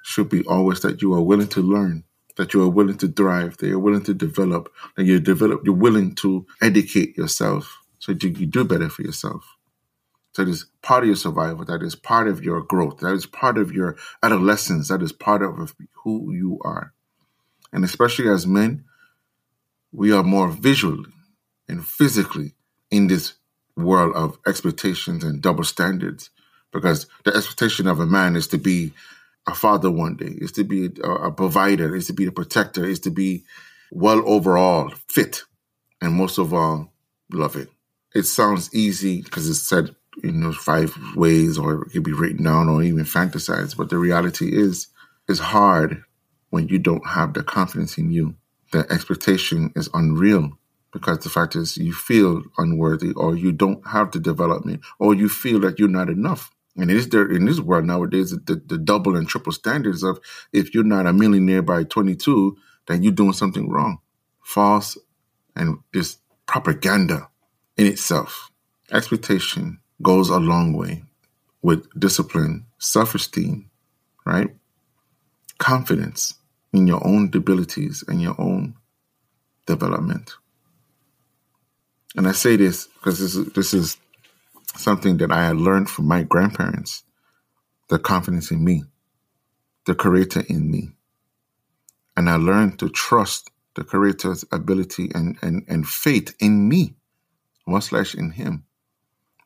should 0.04 0.30
be 0.30 0.44
always 0.44 0.82
that 0.82 1.02
you 1.02 1.14
are 1.14 1.22
willing 1.22 1.48
to 1.48 1.62
learn, 1.62 2.04
that 2.38 2.54
you 2.54 2.62
are 2.62 2.70
willing 2.70 2.98
to 2.98 3.08
thrive, 3.08 3.58
that 3.58 3.68
you're 3.68 3.80
willing 3.80 4.04
to 4.04 4.14
develop, 4.14 4.72
that 4.96 5.06
you 5.06 5.20
develop, 5.20 5.62
you're 5.66 5.76
willing 5.76 6.14
to 6.16 6.46
educate 6.62 7.18
yourself 7.18 7.80
so 8.00 8.14
that 8.14 8.24
you, 8.24 8.46
do 8.46 8.64
better 8.64 8.90
for 8.90 9.02
yourself. 9.02 9.58
So 10.34 10.44
that 10.44 10.52
is 10.52 10.66
part 10.82 11.04
of 11.04 11.08
your 11.08 11.16
survival. 11.16 11.66
That 11.66 11.82
is 11.82 11.96
part 11.96 12.28
of 12.28 12.44
your 12.44 12.62
growth. 12.62 13.00
That 13.00 13.14
is 13.14 13.26
part 13.26 13.58
of 13.58 13.72
your 13.72 13.98
adolescence. 14.22 14.90
That 14.90 15.02
is 15.02 15.12
part 15.12 15.42
of 15.42 15.74
who 16.04 16.32
you 16.34 16.60
are. 16.64 16.94
And 17.72 17.84
especially 17.84 18.30
as 18.30 18.46
men, 18.46 18.84
we 19.92 20.12
are 20.12 20.24
more 20.24 20.50
visually 20.50 21.10
and 21.68 21.86
physically 21.86 22.54
in 22.92 23.08
this 23.08 23.36
world 23.76 24.16
of 24.16 24.38
expectations 24.46 25.24
and 25.24 25.42
double 25.42 25.64
standards 25.64 26.30
because 26.76 27.08
the 27.24 27.34
expectation 27.36 27.88
of 27.88 28.02
a 28.02 28.06
man 28.06 28.36
is 28.36 28.48
to 28.50 28.58
be 28.58 28.92
a 29.48 29.56
father 29.56 29.90
one 29.90 30.18
day, 30.18 30.36
is 30.38 30.52
to 30.52 30.64
be 30.66 30.90
a, 31.04 31.10
a 31.10 31.32
provider, 31.32 31.96
is 31.96 32.08
to 32.08 32.14
be 32.14 32.26
a 32.26 32.32
protector, 32.32 32.84
is 32.86 33.00
to 33.00 33.10
be 33.10 33.44
well 33.92 34.22
overall 34.28 34.92
fit, 35.08 35.44
and 36.02 36.14
most 36.14 36.38
of 36.38 36.54
all, 36.54 36.92
loving. 37.32 37.68
It 38.14 38.24
sounds 38.24 38.74
easy 38.76 39.22
because 39.22 39.50
it's 39.50 39.62
said 39.62 39.96
in 40.22 40.42
those 40.42 40.58
five 40.58 40.94
ways, 41.16 41.58
or 41.58 41.84
it 41.84 41.92
could 41.92 42.04
be 42.04 42.14
written 42.14 42.44
down, 42.44 42.68
or 42.68 42.84
even 42.84 43.06
fantasized. 43.06 43.78
But 43.78 43.90
the 43.90 43.98
reality 43.98 44.56
is, 44.56 44.88
it's 45.30 45.40
hard 45.40 46.04
when 46.50 46.68
you 46.68 46.78
don't 46.78 47.08
have 47.08 47.34
the 47.34 47.44
confidence 47.44 47.98
in 47.98 48.12
you. 48.12 48.36
The 48.72 48.86
expectation 48.92 49.72
is 49.76 49.90
unreal 49.94 50.58
because 50.92 51.20
the 51.20 51.30
fact 51.30 51.56
is 51.56 51.78
you 51.78 51.94
feel 51.94 52.44
unworthy, 52.58 53.14
or 53.14 53.36
you 53.36 53.54
don't 53.54 53.86
have 53.88 54.12
the 54.12 54.20
development, 54.20 54.82
or 55.00 55.14
you 55.16 55.30
feel 55.30 55.60
that 55.62 55.80
you're 55.80 55.88
not 55.88 56.10
enough. 56.10 56.52
And 56.78 56.92
is 56.92 57.10
there 57.10 57.30
in 57.32 57.46
this 57.46 57.60
world 57.60 57.86
nowadays 57.86 58.32
the, 58.32 58.62
the 58.66 58.78
double 58.78 59.16
and 59.16 59.28
triple 59.28 59.54
standards 59.54 60.04
of 60.04 60.20
if 60.52 60.74
you're 60.74 60.84
not 60.84 61.08
a 61.08 61.14
millionaire 61.14 61.62
by 61.62 61.84
22, 61.84 62.58
then 62.88 63.02
you're 63.02 63.14
doing 63.14 63.34
something 63.34 63.70
wrong, 63.70 64.00
false, 64.44 64.98
and 65.56 65.78
this 65.94 66.18
propaganda 66.46 67.30
in 67.78 67.88
itself. 67.88 68.52
Expectation 68.92 69.80
goes 70.02 70.30
a 70.30 70.38
long 70.38 70.74
way 70.74 71.04
with 71.62 71.88
discipline, 72.00 72.66
self 72.78 73.16
esteem, 73.16 73.70
right? 74.26 74.50
Confidence 75.58 76.36
in 76.74 76.88
your 76.88 77.06
own 77.08 77.32
abilities 77.34 78.04
and 78.08 78.22
your 78.22 78.36
own 78.40 78.76
development. 79.66 80.36
And 82.16 82.28
I 82.28 82.34
say 82.34 82.56
this 82.56 82.88
because 82.88 83.20
this 83.20 83.36
is, 83.36 83.54
this 83.54 83.74
is 83.74 83.98
something 84.78 85.18
that 85.18 85.32
I 85.32 85.48
had 85.48 85.58
learned 85.58 85.90
from 85.90 86.08
my 86.08 86.24
grandparents 86.24 87.04
the 87.90 88.00
confidence 88.00 88.52
in 88.52 88.64
me. 88.64 88.84
the 89.86 89.96
creator 89.96 90.44
in 90.50 90.72
me. 90.72 90.92
And 92.18 92.30
I 92.30 92.38
learned 92.38 92.80
to 92.80 92.90
trust 92.90 93.52
the 93.76 93.84
creator's 93.84 94.46
ability 94.52 95.12
and, 95.16 95.38
and, 95.42 95.64
and 95.68 95.88
faith 95.88 96.36
in 96.40 96.70
me, 96.70 96.96
one 97.66 97.82
slash 97.82 98.16
in 98.16 98.32
him, 98.32 98.66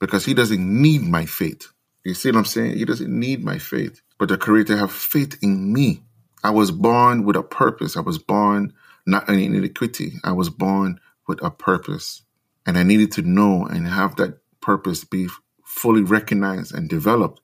because 0.02 0.26
he 0.26 0.34
doesn't 0.34 0.82
need 0.82 1.04
my 1.04 1.26
faith. 1.26 1.68
You 2.06 2.14
see 2.16 2.32
what 2.32 2.40
I'm 2.40 2.46
saying? 2.46 2.78
He 2.78 2.86
doesn't 2.86 3.12
need 3.12 3.44
my 3.44 3.60
faith, 3.60 4.02
but 4.20 4.30
the 4.30 4.38
creator 4.38 4.78
have 4.78 4.92
faith 4.92 5.38
in 5.44 5.74
me. 5.74 6.04
I 6.44 6.52
was 6.52 6.72
born 6.72 7.26
with 7.26 7.36
a 7.38 7.44
purpose. 7.44 7.98
I 7.98 8.02
was 8.02 8.20
born 8.20 8.74
not 9.06 9.30
in 9.30 9.40
iniquity. 9.40 10.14
I 10.24 10.34
was 10.34 10.50
born 10.50 11.00
with 11.28 11.44
a 11.44 11.52
purpose. 11.52 12.24
And 12.66 12.78
I 12.78 12.84
needed 12.84 13.12
to 13.14 13.24
know 13.24 13.66
and 13.66 13.88
have 13.88 14.18
that 14.18 14.40
purpose 14.62 15.04
be 15.04 15.28
fully 15.66 16.01
recognized 16.01 16.74
and 16.74 16.89
developed. 16.89 17.42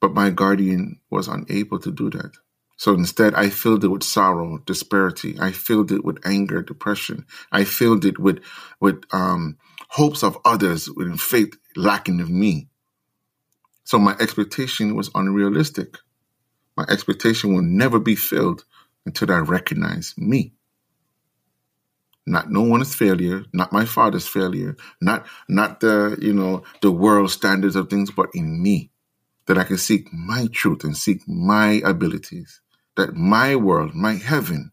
But 0.00 0.14
my 0.14 0.30
guardian 0.30 1.00
was 1.10 1.28
unable 1.28 1.78
to 1.80 1.90
do 1.90 2.10
that. 2.10 2.32
So 2.76 2.92
instead, 2.92 3.34
I 3.34 3.48
filled 3.48 3.84
it 3.84 3.88
with 3.88 4.02
sorrow, 4.02 4.58
disparity. 4.58 5.36
I 5.40 5.50
filled 5.52 5.90
it 5.90 6.04
with 6.04 6.18
anger, 6.26 6.62
depression. 6.62 7.24
I 7.50 7.64
filled 7.64 8.04
it 8.04 8.18
with 8.18 8.40
with 8.80 9.02
um, 9.12 9.56
hopes 9.88 10.22
of 10.22 10.36
others, 10.44 10.90
with 10.90 11.18
faith 11.18 11.54
lacking 11.74 12.20
of 12.20 12.28
me. 12.28 12.68
So 13.84 13.98
my 13.98 14.14
expectation 14.20 14.94
was 14.94 15.10
unrealistic. 15.14 15.96
My 16.76 16.84
expectation 16.88 17.54
will 17.54 17.62
never 17.62 17.98
be 17.98 18.16
filled 18.16 18.64
until 19.06 19.32
I 19.32 19.38
recognize 19.38 20.12
me. 20.18 20.52
Not 22.26 22.50
no 22.50 22.62
one's 22.62 22.94
failure, 22.94 23.44
not 23.52 23.72
my 23.72 23.84
father's 23.84 24.26
failure, 24.28 24.76
not 25.00 25.26
not 25.48 25.80
the 25.80 26.18
you 26.20 26.32
know 26.34 26.64
the 26.82 26.92
world 26.92 27.30
standards 27.30 27.76
of 27.76 27.90
things, 27.90 28.10
but 28.10 28.30
in 28.34 28.62
me, 28.62 28.90
that 29.46 29.58
I 29.58 29.64
can 29.64 29.78
seek 29.78 30.12
my 30.12 30.48
truth 30.52 30.84
and 30.84 30.96
seek 30.96 31.26
my 31.28 31.80
abilities 31.84 32.60
that 32.96 33.14
my 33.14 33.56
world, 33.56 33.94
my 33.94 34.14
heaven, 34.14 34.72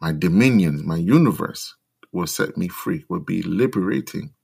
my 0.00 0.12
dominions, 0.12 0.84
my 0.84 0.96
universe 0.96 1.74
will 2.12 2.26
set 2.26 2.56
me 2.56 2.68
free, 2.68 3.04
will 3.08 3.20
be 3.20 3.42
liberating. 3.42 4.34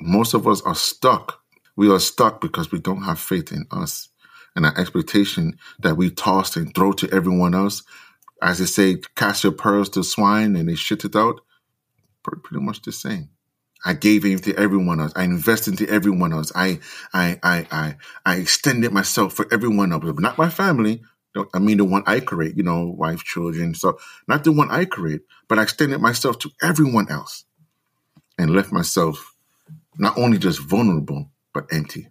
Most 0.00 0.34
of 0.34 0.48
us 0.48 0.62
are 0.62 0.74
stuck. 0.74 1.40
We 1.76 1.90
are 1.90 2.00
stuck 2.00 2.40
because 2.40 2.72
we 2.72 2.80
don't 2.80 3.04
have 3.04 3.20
faith 3.20 3.52
in 3.52 3.66
us 3.70 4.08
and 4.56 4.66
our 4.66 4.78
expectation 4.78 5.58
that 5.80 5.96
we 5.96 6.10
toss 6.10 6.56
and 6.56 6.74
throw 6.74 6.92
to 6.94 7.10
everyone 7.12 7.54
else. 7.54 7.82
As 8.42 8.58
they 8.58 8.66
say, 8.66 8.98
cast 9.16 9.44
your 9.44 9.52
pearls 9.54 9.88
to 9.90 10.04
swine 10.04 10.56
and 10.56 10.68
they 10.68 10.76
shit 10.76 11.04
it 11.04 11.16
out. 11.16 11.40
Pretty 12.24 12.64
much 12.64 12.82
the 12.82 12.92
same. 12.92 13.28
I 13.84 13.92
gave 13.92 14.24
into 14.24 14.56
everyone 14.58 14.98
else. 14.98 15.12
I 15.14 15.24
invested 15.24 15.78
into 15.78 15.92
everyone 15.92 16.32
else. 16.32 16.50
I, 16.54 16.80
I, 17.12 17.38
I, 17.42 17.66
I, 17.70 17.96
I 18.24 18.36
extended 18.36 18.92
myself 18.92 19.34
for 19.34 19.46
everyone 19.52 19.92
else, 19.92 20.04
not 20.18 20.38
my 20.38 20.48
family, 20.48 21.02
I 21.52 21.58
mean 21.58 21.78
the 21.78 21.84
one 21.84 22.04
I 22.06 22.20
create, 22.20 22.56
you 22.56 22.62
know, 22.62 22.86
wife, 22.86 23.24
children. 23.24 23.74
So 23.74 23.98
not 24.28 24.44
the 24.44 24.52
one 24.52 24.70
I 24.70 24.84
create, 24.84 25.22
but 25.48 25.58
I 25.58 25.62
extended 25.62 26.00
myself 26.00 26.38
to 26.40 26.50
everyone 26.62 27.10
else 27.10 27.44
and 28.38 28.54
left 28.54 28.72
myself 28.72 29.34
not 29.98 30.16
only 30.16 30.38
just 30.38 30.60
vulnerable, 30.60 31.30
but 31.52 31.66
empty. 31.72 32.08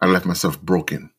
I 0.00 0.06
left 0.06 0.26
myself 0.26 0.60
broken 0.60 1.10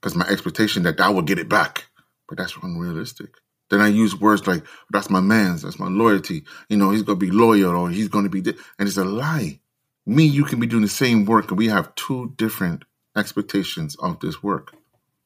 because 0.00 0.16
my 0.16 0.26
expectation 0.26 0.82
that 0.84 1.00
I 1.00 1.10
would 1.10 1.26
get 1.26 1.38
it 1.38 1.48
back, 1.48 1.86
but 2.28 2.38
that's 2.38 2.56
unrealistic. 2.62 3.34
Then 3.70 3.80
I 3.80 3.88
use 3.88 4.18
words 4.20 4.46
like, 4.46 4.64
that's 4.90 5.10
my 5.10 5.20
man's, 5.20 5.62
that's 5.62 5.78
my 5.78 5.88
loyalty. 5.88 6.44
You 6.68 6.76
know, 6.76 6.90
he's 6.90 7.02
going 7.02 7.18
to 7.18 7.26
be 7.26 7.32
loyal 7.32 7.76
or 7.76 7.90
he's 7.90 8.08
going 8.08 8.24
to 8.24 8.30
be, 8.30 8.42
di-. 8.42 8.58
and 8.78 8.88
it's 8.88 8.98
a 8.98 9.04
lie. 9.04 9.60
Me, 10.06 10.24
you 10.24 10.44
can 10.44 10.60
be 10.60 10.66
doing 10.66 10.82
the 10.82 10.88
same 10.88 11.24
work 11.24 11.50
and 11.50 11.58
we 11.58 11.68
have 11.68 11.94
two 11.96 12.34
different 12.36 12.84
expectations 13.16 13.96
of 13.96 14.20
this 14.20 14.42
work 14.42 14.72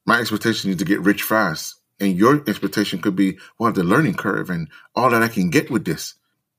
my 0.05 0.19
expectation 0.19 0.71
is 0.71 0.77
to 0.77 0.85
get 0.85 1.01
rich 1.01 1.23
fast. 1.23 1.77
And 1.99 2.17
your 2.17 2.43
expectation 2.49 3.01
could 3.01 3.15
be, 3.15 3.39
well, 3.59 3.71
the 3.71 3.83
learning 3.83 4.15
curve 4.15 4.49
and 4.49 4.69
all 4.95 5.11
that 5.11 5.23
I 5.23 5.29
can 5.29 5.51
get 5.51 5.71
with 5.71 5.85
this, 5.85 6.15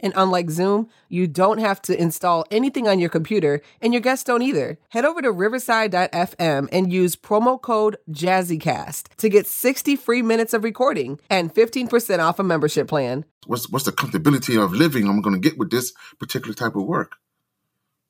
And 0.00 0.12
unlike 0.16 0.50
Zoom, 0.50 0.88
you 1.08 1.26
don't 1.26 1.58
have 1.58 1.80
to 1.82 2.00
install 2.00 2.44
anything 2.50 2.86
on 2.86 2.98
your 2.98 3.08
computer, 3.08 3.62
and 3.80 3.92
your 3.92 4.02
guests 4.02 4.24
don't 4.24 4.42
either. 4.42 4.78
Head 4.90 5.04
over 5.04 5.22
to 5.22 5.32
riverside.fm 5.32 6.68
and 6.70 6.92
use 6.92 7.16
promo 7.16 7.60
code 7.60 7.96
JazzyCast 8.10 9.14
to 9.16 9.28
get 9.28 9.46
60 9.46 9.96
free 9.96 10.22
minutes 10.22 10.52
of 10.52 10.64
recording 10.64 11.18
and 11.30 11.54
15% 11.54 12.18
off 12.18 12.38
a 12.38 12.42
membership 12.42 12.88
plan. 12.88 13.24
What's, 13.46 13.70
what's 13.70 13.84
the 13.84 13.92
comfortability 13.92 14.62
of 14.62 14.72
living 14.72 15.08
I'm 15.08 15.22
going 15.22 15.40
to 15.40 15.48
get 15.48 15.58
with 15.58 15.70
this 15.70 15.92
particular 16.18 16.54
type 16.54 16.76
of 16.76 16.84
work? 16.84 17.12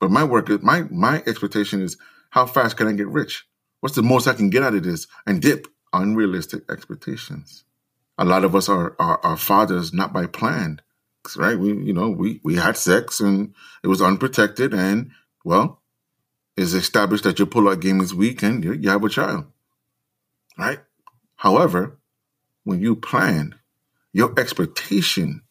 But 0.01 0.11
my 0.11 0.25
work, 0.25 0.49
my, 0.63 0.83
my 0.91 1.23
expectation 1.27 1.83
is 1.83 1.97
how 2.31 2.47
fast 2.47 2.77
can 2.77 2.89
I 2.89 2.93
get 2.93 3.09
rich? 3.09 3.47
What's 3.81 3.97
the 3.97 4.03
most 4.03 4.27
I 4.27 4.35
can 4.35 4.51
get 4.51 4.63
out 4.63 4.75
of 4.75 4.83
this? 4.83 5.07
And 5.27 5.41
dip 5.41 5.67
unrealistic 5.93 6.71
expectations. 6.71 7.65
A 8.19 8.25
lot 8.25 8.45
of 8.45 8.55
us 8.55 8.69
are, 8.69 8.97
are, 8.99 9.21
are 9.23 9.37
fathers 9.37 9.93
not 9.93 10.13
by 10.13 10.27
plan 10.27 10.81
right? 11.35 11.59
We, 11.59 11.69
you 11.69 11.95
know, 11.95 12.11
we, 12.11 12.41
we 12.45 12.57
had 12.57 12.77
sex 12.77 13.21
and 13.21 13.55
it 13.83 13.89
was 13.89 14.03
unprotected. 14.03 14.75
And 14.75 15.13
well, 15.45 15.81
it's 16.57 16.75
established 16.75 17.25
that 17.25 17.39
your 17.39 17.47
pull-out 17.47 17.81
game 17.81 18.01
is 18.03 18.15
weak 18.15 18.43
and 18.43 18.63
you, 18.63 18.75
you 18.75 18.91
have 18.91 19.03
a 19.03 19.09
child, 19.09 19.47
right? 20.59 20.81
However, 21.37 21.99
when 22.65 22.81
you 22.81 22.97
plan, 22.97 23.55
your 24.13 24.39
expectation 24.39 25.43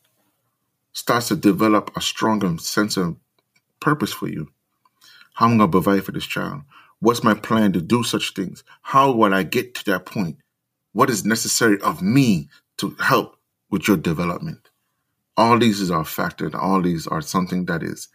starts 0.94 1.28
to 1.30 1.36
develop 1.36 1.92
a 1.96 2.02
stronger 2.02 2.58
sense 2.58 2.98
of 2.98 3.18
purpose 3.80 4.14
for 4.14 4.28
you. 4.28 4.50
How 5.34 5.48
am 5.48 5.54
I 5.54 5.58
going 5.58 5.72
to 5.72 5.72
provide 5.72 6.06
for 6.06 6.12
this 6.12 6.26
child? 6.26 6.62
What's 7.00 7.24
my 7.24 7.34
plan 7.34 7.74
to 7.74 7.82
do 7.82 8.04
such 8.04 8.34
things? 8.34 8.64
How 8.82 9.12
will 9.12 9.34
I 9.34 9.44
get 9.44 9.76
to 9.76 9.86
that 9.86 10.06
point? 10.06 10.38
What 10.94 11.10
is 11.10 11.26
necessary 11.26 11.80
of 11.82 12.02
me 12.02 12.50
to 12.78 12.96
help 13.00 13.38
with 13.70 13.88
your 13.88 13.98
development? 13.98 14.64
All 15.38 15.60
these 15.60 15.91
are 15.91 16.04
factored. 16.04 16.56
All 16.56 16.82
these 16.82 17.08
are 17.08 17.21
something 17.21 17.65
that 17.65 17.84
is 17.84 18.08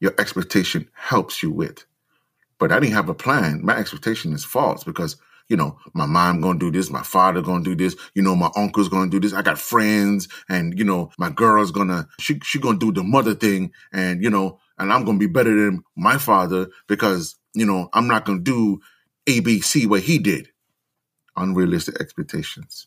your 0.00 0.14
expectation 0.18 0.88
helps 0.92 1.42
you 1.42 1.50
with. 1.50 1.86
But 2.58 2.72
I 2.72 2.80
didn't 2.80 2.94
have 2.94 3.08
a 3.08 3.14
plan. 3.14 3.64
My 3.64 3.76
expectation 3.76 4.32
is 4.32 4.44
false 4.44 4.84
because 4.84 5.16
you 5.48 5.56
know 5.56 5.78
my 5.94 6.06
mom 6.06 6.40
gonna 6.40 6.58
do 6.58 6.70
this, 6.70 6.90
my 6.90 7.02
father 7.02 7.42
gonna 7.42 7.64
do 7.64 7.74
this, 7.74 7.96
you 8.14 8.22
know 8.22 8.36
my 8.36 8.50
uncle's 8.56 8.88
gonna 8.88 9.10
do 9.10 9.20
this. 9.20 9.32
I 9.32 9.42
got 9.42 9.58
friends, 9.58 10.28
and 10.48 10.78
you 10.78 10.84
know 10.84 11.10
my 11.18 11.30
girl's 11.30 11.70
gonna 11.70 12.06
she 12.20 12.38
she 12.42 12.58
gonna 12.60 12.78
do 12.78 12.92
the 12.92 13.02
mother 13.02 13.34
thing, 13.34 13.72
and 13.92 14.22
you 14.22 14.30
know, 14.30 14.60
and 14.78 14.92
I'm 14.92 15.04
gonna 15.04 15.18
be 15.18 15.26
better 15.26 15.54
than 15.54 15.82
my 15.96 16.18
father 16.18 16.68
because 16.86 17.36
you 17.54 17.66
know 17.66 17.88
I'm 17.92 18.06
not 18.06 18.24
gonna 18.24 18.40
do 18.40 18.80
ABC 19.26 19.86
what 19.86 20.02
he 20.02 20.18
did. 20.18 20.48
Unrealistic 21.36 22.00
expectations. 22.00 22.86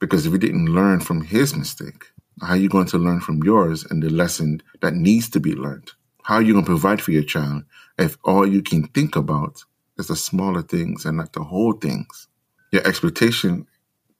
Because 0.00 0.26
if 0.26 0.32
he 0.32 0.38
didn't 0.38 0.66
learn 0.66 1.00
from 1.00 1.22
his 1.22 1.56
mistake, 1.56 2.06
how 2.40 2.48
are 2.48 2.56
you 2.56 2.68
going 2.68 2.86
to 2.86 2.98
learn 2.98 3.20
from 3.20 3.42
yours 3.44 3.84
and 3.84 4.02
the 4.02 4.10
lesson 4.10 4.62
that 4.80 4.94
needs 4.94 5.28
to 5.30 5.40
be 5.40 5.54
learned? 5.54 5.92
How 6.22 6.36
are 6.36 6.42
you 6.42 6.52
going 6.52 6.64
to 6.64 6.70
provide 6.70 7.00
for 7.00 7.12
your 7.12 7.22
child 7.22 7.64
if 7.98 8.18
all 8.24 8.46
you 8.46 8.62
can 8.62 8.88
think 8.88 9.14
about 9.14 9.62
is 9.98 10.08
the 10.08 10.16
smaller 10.16 10.62
things 10.62 11.04
and 11.04 11.18
not 11.18 11.32
the 11.32 11.44
whole 11.44 11.74
things? 11.74 12.28
Your 12.72 12.86
expectation 12.86 13.66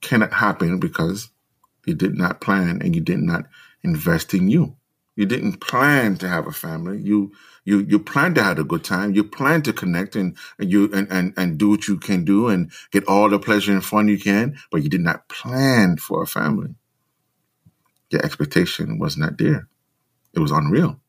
cannot 0.01 0.33
happen 0.33 0.79
because 0.79 1.31
you 1.87 1.95
did 1.95 2.15
not 2.15 2.41
plan 2.41 2.81
and 2.83 2.95
you 2.95 3.01
did 3.01 3.19
not 3.19 3.47
invest 3.83 4.33
in 4.33 4.49
you. 4.49 4.77
You 5.17 5.27
didn't 5.27 5.61
plan 5.61 6.17
to 6.19 6.29
have 6.29 6.47
a 6.47 6.53
family. 6.53 7.01
You 7.01 7.33
you 7.65 7.81
you 7.81 8.01
plan 8.01 8.35
to 8.35 8.43
have 8.43 8.59
a 8.59 8.65
good 8.65 8.83
time. 8.83 9.15
You 9.15 9.23
plan 9.23 9.63
to 9.63 9.73
connect 9.73 10.17
and, 10.17 10.37
and 10.59 10.71
you 10.71 10.91
and, 10.93 11.07
and 11.11 11.33
and 11.37 11.57
do 11.57 11.71
what 11.71 11.87
you 11.87 11.99
can 11.99 12.25
do 12.25 12.49
and 12.49 12.73
get 12.91 13.07
all 13.07 13.29
the 13.29 13.39
pleasure 13.39 13.73
and 13.73 13.85
fun 13.85 14.09
you 14.09 14.19
can, 14.19 14.57
but 14.73 14.83
you 14.83 14.89
did 14.89 15.03
not 15.03 15.29
plan 15.29 15.99
for 15.99 16.23
a 16.23 16.27
family 16.27 16.75
the 18.15 18.25
expectation 18.25 18.99
was 18.99 19.17
not 19.17 19.39
there. 19.39 19.69
It 20.35 20.39
was 20.39 20.53
unreal. 20.53 21.01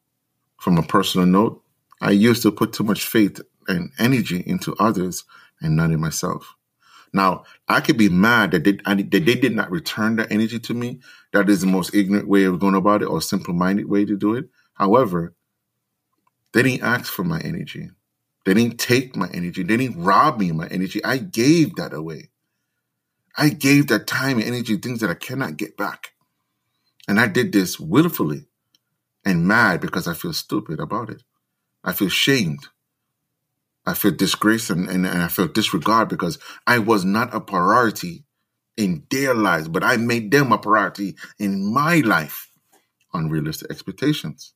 From 0.58 0.78
a 0.78 0.84
personal 0.84 1.28
note, 1.28 1.62
I 2.02 2.12
used 2.12 2.42
to 2.44 2.52
put 2.52 2.74
too 2.74 2.84
much 2.84 3.06
faith 3.06 3.40
and 3.68 3.92
energy 4.00 4.44
into 4.46 4.76
others 4.80 5.24
and 5.62 5.76
not 5.76 5.92
in 5.92 6.00
myself. 6.00 6.56
Now, 7.14 7.44
I 7.68 7.80
could 7.80 7.98
be 7.98 8.10
mad 8.10 8.52
that 8.52 8.64
they, 8.64 8.74
that 8.74 9.10
they 9.12 9.36
did 9.36 9.56
not 9.56 9.72
return 9.72 10.16
that 10.18 10.32
energy 10.32 10.60
to 10.60 10.74
me. 10.74 11.00
That 11.32 11.50
is 11.50 11.62
the 11.62 11.68
most 11.68 11.94
ignorant 11.94 12.28
way 12.28 12.44
of 12.44 12.60
going 12.60 12.76
about 12.76 13.04
it 13.04 13.06
or 13.06 13.22
simple 13.22 13.54
minded 13.54 13.88
way 13.88 14.04
to 14.06 14.18
do 14.18 14.34
it. 14.34 14.50
However, 14.74 15.36
they 16.54 16.64
didn't 16.64 16.84
ask 16.84 17.14
for 17.14 17.24
my 17.24 17.40
energy. 17.40 17.92
They 18.46 18.54
didn't 18.54 18.80
take 18.80 19.16
my 19.16 19.30
energy. 19.32 19.64
They 19.64 19.78
didn't 19.78 20.04
rob 20.04 20.40
me 20.40 20.50
of 20.50 20.56
my 20.56 20.68
energy. 20.68 21.04
I 21.04 21.18
gave 21.18 21.76
that 21.76 21.94
away. 21.94 22.30
I 23.38 23.50
gave 23.50 23.88
that 23.88 24.08
time 24.08 24.38
and 24.40 24.48
energy, 24.48 24.78
things 24.78 25.02
that 25.02 25.10
I 25.10 25.16
cannot 25.16 25.58
get 25.58 25.78
back. 25.78 26.15
And 27.08 27.20
I 27.20 27.28
did 27.28 27.52
this 27.52 27.80
willfully 27.80 28.48
and 29.24 29.48
mad 29.48 29.82
because 29.82 30.08
I 30.08 30.14
feel 30.14 30.34
stupid 30.34 30.80
about 30.80 31.10
it. 31.10 31.24
I 31.84 31.94
feel 31.94 32.10
shamed. 32.10 32.68
I 33.86 33.94
feel 33.94 34.12
disgrace 34.12 34.70
and, 34.70 34.90
and, 34.90 35.06
and 35.06 35.22
I 35.22 35.28
felt 35.28 35.54
disregard 35.54 36.10
because 36.10 36.40
I 36.66 36.80
was 36.80 37.06
not 37.06 37.34
a 37.36 37.40
priority 37.40 38.26
in 38.78 39.06
their 39.12 39.36
lives, 39.36 39.68
but 39.68 39.84
I 39.84 39.98
made 39.98 40.32
them 40.32 40.52
a 40.52 40.58
priority 40.58 41.16
in 41.38 41.72
my 41.72 41.98
life. 41.98 42.50
Unrealistic 43.14 43.70
expectations. 43.70 44.54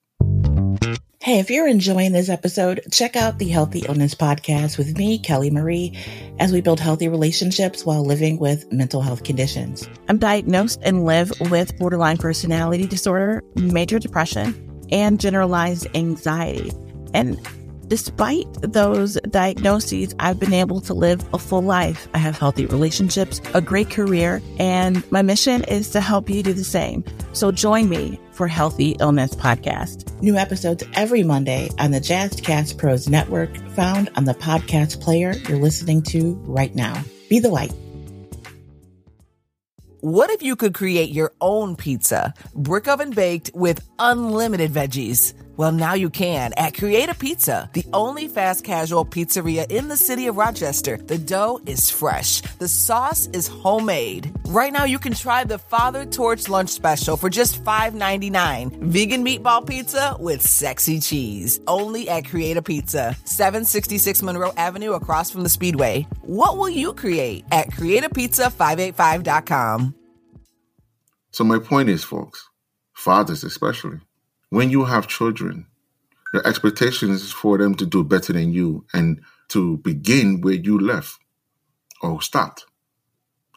Hey, 1.21 1.39
if 1.39 1.51
you're 1.51 1.67
enjoying 1.67 2.13
this 2.13 2.29
episode, 2.29 2.79
check 2.93 3.17
out 3.17 3.39
the 3.39 3.49
Healthy 3.49 3.79
Illness 3.89 4.15
Podcast 4.15 4.77
with 4.77 4.97
me, 4.97 5.19
Kelly 5.19 5.49
Marie, 5.49 5.97
as 6.39 6.53
we 6.53 6.61
build 6.61 6.79
healthy 6.79 7.09
relationships 7.09 7.85
while 7.85 8.05
living 8.05 8.39
with 8.39 8.71
mental 8.71 9.01
health 9.01 9.25
conditions. 9.25 9.85
I'm 10.07 10.17
diagnosed 10.17 10.79
and 10.81 11.03
live 11.03 11.33
with 11.51 11.77
borderline 11.77 12.15
personality 12.15 12.87
disorder, 12.87 13.43
major 13.55 13.99
depression, 13.99 14.87
and 14.93 15.19
generalized 15.19 15.87
anxiety. 15.93 16.71
And 17.13 17.37
Despite 17.89 18.47
those 18.61 19.15
diagnoses, 19.31 20.13
I've 20.19 20.39
been 20.39 20.53
able 20.53 20.79
to 20.81 20.93
live 20.93 21.27
a 21.33 21.39
full 21.39 21.63
life. 21.63 22.07
I 22.13 22.19
have 22.19 22.37
healthy 22.37 22.67
relationships, 22.67 23.41
a 23.55 23.61
great 23.61 23.89
career, 23.89 24.43
and 24.59 25.03
my 25.11 25.23
mission 25.23 25.63
is 25.63 25.89
to 25.89 25.99
help 25.99 26.29
you 26.29 26.43
do 26.43 26.53
the 26.53 26.63
same. 26.63 27.03
So 27.33 27.51
join 27.51 27.89
me 27.89 28.19
for 28.39 28.47
Healthy 28.47 28.91
Illness 29.01 29.35
Podcast. 29.35 30.17
New 30.21 30.37
episodes 30.37 30.85
every 30.93 31.23
Monday 31.23 31.69
on 31.77 31.91
the 31.91 31.99
Jazzcast 31.99 32.77
Pros 32.77 33.09
Network, 33.09 33.53
found 33.71 34.09
on 34.15 34.23
the 34.23 34.33
podcast 34.33 35.01
player 35.01 35.33
you're 35.49 35.59
listening 35.59 36.01
to 36.03 36.35
right 36.45 36.73
now. 36.73 37.03
Be 37.27 37.39
the 37.39 37.49
light. 37.49 37.73
What 39.99 40.29
if 40.29 40.41
you 40.41 40.55
could 40.55 40.73
create 40.73 41.09
your 41.09 41.33
own 41.41 41.75
pizza, 41.75 42.33
brick 42.55 42.87
oven 42.87 43.09
baked 43.09 43.51
with 43.53 43.85
unlimited 43.99 44.71
veggies? 44.71 45.33
Well, 45.59 45.73
now 45.73 45.93
you 45.93 46.09
can 46.09 46.53
at 46.55 46.77
Create 46.77 47.09
a 47.09 47.13
Pizza, 47.13 47.69
the 47.73 47.83
only 47.91 48.29
fast 48.29 48.63
casual 48.63 49.03
pizzeria 49.03 49.69
in 49.69 49.89
the 49.89 49.97
city 49.97 50.27
of 50.27 50.37
Rochester. 50.37 50.95
The 50.95 51.17
dough 51.17 51.59
is 51.65 51.89
fresh, 51.89 52.39
the 52.59 52.69
sauce 52.69 53.27
is 53.33 53.49
homemade. 53.49 54.33
Right 54.45 54.71
now, 54.71 54.85
you 54.85 54.97
can 54.97 55.13
try 55.13 55.43
the 55.43 55.57
Fatha 55.57 56.05
Torch 56.05 56.47
Lunch 56.47 56.69
Special 56.69 57.17
for 57.17 57.29
just 57.29 57.61
$5.99. 57.61 58.83
Vegan 58.83 59.21
meatball 59.21 59.67
pizza 59.67 60.15
with 60.17 60.41
sexy 60.41 61.01
cheese. 61.01 61.59
Only 61.67 62.07
at 62.07 62.23
Create 62.23 62.55
a 62.55 62.61
Pizza, 62.61 63.17
766 63.25 64.21
Monroe 64.21 64.53
Avenue 64.55 64.93
across 64.93 65.29
from 65.29 65.43
the 65.43 65.49
Speedway. 65.49 66.07
What 66.21 66.57
will 66.57 66.69
you 66.69 66.93
create 66.93 67.43
at 67.51 67.69
CreateAPizza585.com? 67.71 69.93
So, 71.31 71.43
my 71.43 71.59
point 71.59 71.89
is, 71.89 72.05
folks, 72.05 72.47
fathers 72.93 73.43
especially, 73.43 73.99
when 74.49 74.69
you 74.69 74.85
have 74.85 75.07
children, 75.07 75.67
your 76.33 76.45
expectation 76.47 77.11
is 77.11 77.31
for 77.31 77.57
them 77.57 77.75
to 77.75 77.85
do 77.85 78.03
better 78.03 78.33
than 78.33 78.51
you 78.51 78.85
and 78.93 79.21
to 79.49 79.77
begin 79.77 80.41
where 80.41 80.53
you 80.53 80.79
left 80.79 81.19
or 82.01 82.21
stopped, 82.21 82.65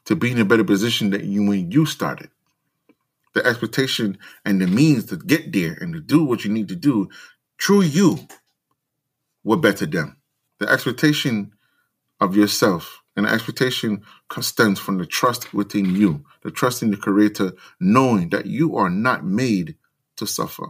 to 0.04 0.16
be 0.16 0.32
in 0.32 0.40
a 0.40 0.44
better 0.44 0.64
position 0.64 1.10
than 1.10 1.30
you 1.30 1.46
when 1.46 1.70
you 1.70 1.86
started. 1.86 2.30
The 3.34 3.46
expectation 3.46 4.18
and 4.44 4.60
the 4.60 4.66
means 4.66 5.06
to 5.06 5.16
get 5.16 5.52
there 5.52 5.76
and 5.80 5.94
to 5.94 6.00
do 6.00 6.24
what 6.24 6.44
you 6.44 6.50
need 6.52 6.68
to 6.68 6.76
do 6.76 7.08
through 7.60 7.82
you 7.82 8.18
will 9.44 9.56
better 9.56 9.86
them. 9.86 10.16
The 10.58 10.68
expectation 10.68 11.52
of 12.20 12.36
yourself 12.36 13.02
and 13.16 13.26
the 13.26 13.30
expectation 13.30 14.02
stems 14.40 14.78
from 14.78 14.98
the 14.98 15.06
trust 15.06 15.52
within 15.54 15.94
you, 15.94 16.24
the 16.42 16.50
trust 16.50 16.82
in 16.82 16.90
the 16.90 16.96
Creator, 16.96 17.52
knowing 17.80 18.30
that 18.30 18.46
you 18.46 18.76
are 18.76 18.90
not 18.90 19.24
made 19.24 19.76
to 20.16 20.26
suffer. 20.26 20.68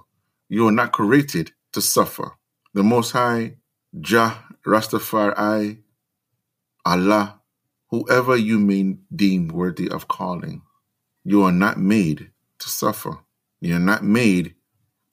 You 0.52 0.68
are 0.68 0.72
not 0.72 0.92
created 0.92 1.52
to 1.72 1.80
suffer. 1.80 2.32
The 2.74 2.82
Most 2.82 3.12
High, 3.12 3.54
Jah, 3.98 4.36
Rastafari, 4.66 5.78
Allah, 6.84 7.40
whoever 7.88 8.36
you 8.36 8.58
may 8.58 8.98
deem 9.16 9.48
worthy 9.48 9.88
of 9.88 10.08
calling, 10.08 10.60
you 11.24 11.42
are 11.42 11.52
not 11.52 11.78
made 11.78 12.32
to 12.58 12.68
suffer. 12.68 13.16
You're 13.62 13.78
not 13.78 14.04
made 14.04 14.54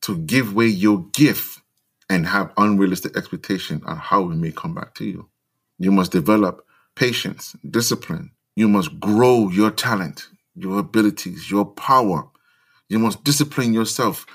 to 0.02 0.18
give 0.18 0.52
away 0.52 0.68
your 0.68 1.06
gift 1.14 1.62
and 2.10 2.28
have 2.28 2.52
unrealistic 2.58 3.16
expectation 3.16 3.82
on 3.86 3.96
how 3.96 4.30
it 4.30 4.36
may 4.36 4.52
come 4.52 4.76
back 4.76 4.94
to 4.96 5.06
you. 5.06 5.30
You 5.78 5.94
must 5.94 6.12
develop 6.12 6.66
patience, 6.98 7.56
discipline. 7.72 8.32
You 8.58 8.68
must 8.68 9.00
grow 9.00 9.48
your 9.48 9.72
talent, 9.72 10.28
your 10.54 10.80
abilities, 10.80 11.50
your 11.50 11.64
power. 11.64 12.28
You 12.90 13.00
must 13.00 13.24
discipline 13.24 13.72
yourself 13.72 14.26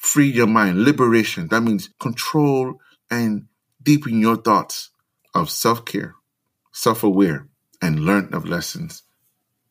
free 0.00 0.30
your 0.30 0.46
mind, 0.46 0.82
liberation. 0.82 1.46
That 1.48 1.60
means 1.60 1.90
control 2.00 2.80
and 3.10 3.46
deepen 3.82 4.18
your 4.18 4.36
thoughts 4.36 4.90
of 5.34 5.50
self 5.50 5.84
care, 5.84 6.14
self 6.72 7.04
aware, 7.04 7.46
and 7.82 8.00
learn 8.00 8.32
of 8.32 8.46
lessons 8.46 9.02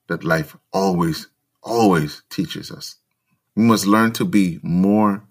that 0.08 0.24
life 0.24 0.56
always, 0.72 1.28
always 1.64 2.22
teaches 2.30 2.70
us. 2.72 2.98
We 3.56 3.64
must 3.64 3.88
learn 3.88 4.12
to 4.14 4.26
be 4.26 4.60
more 4.62 5.24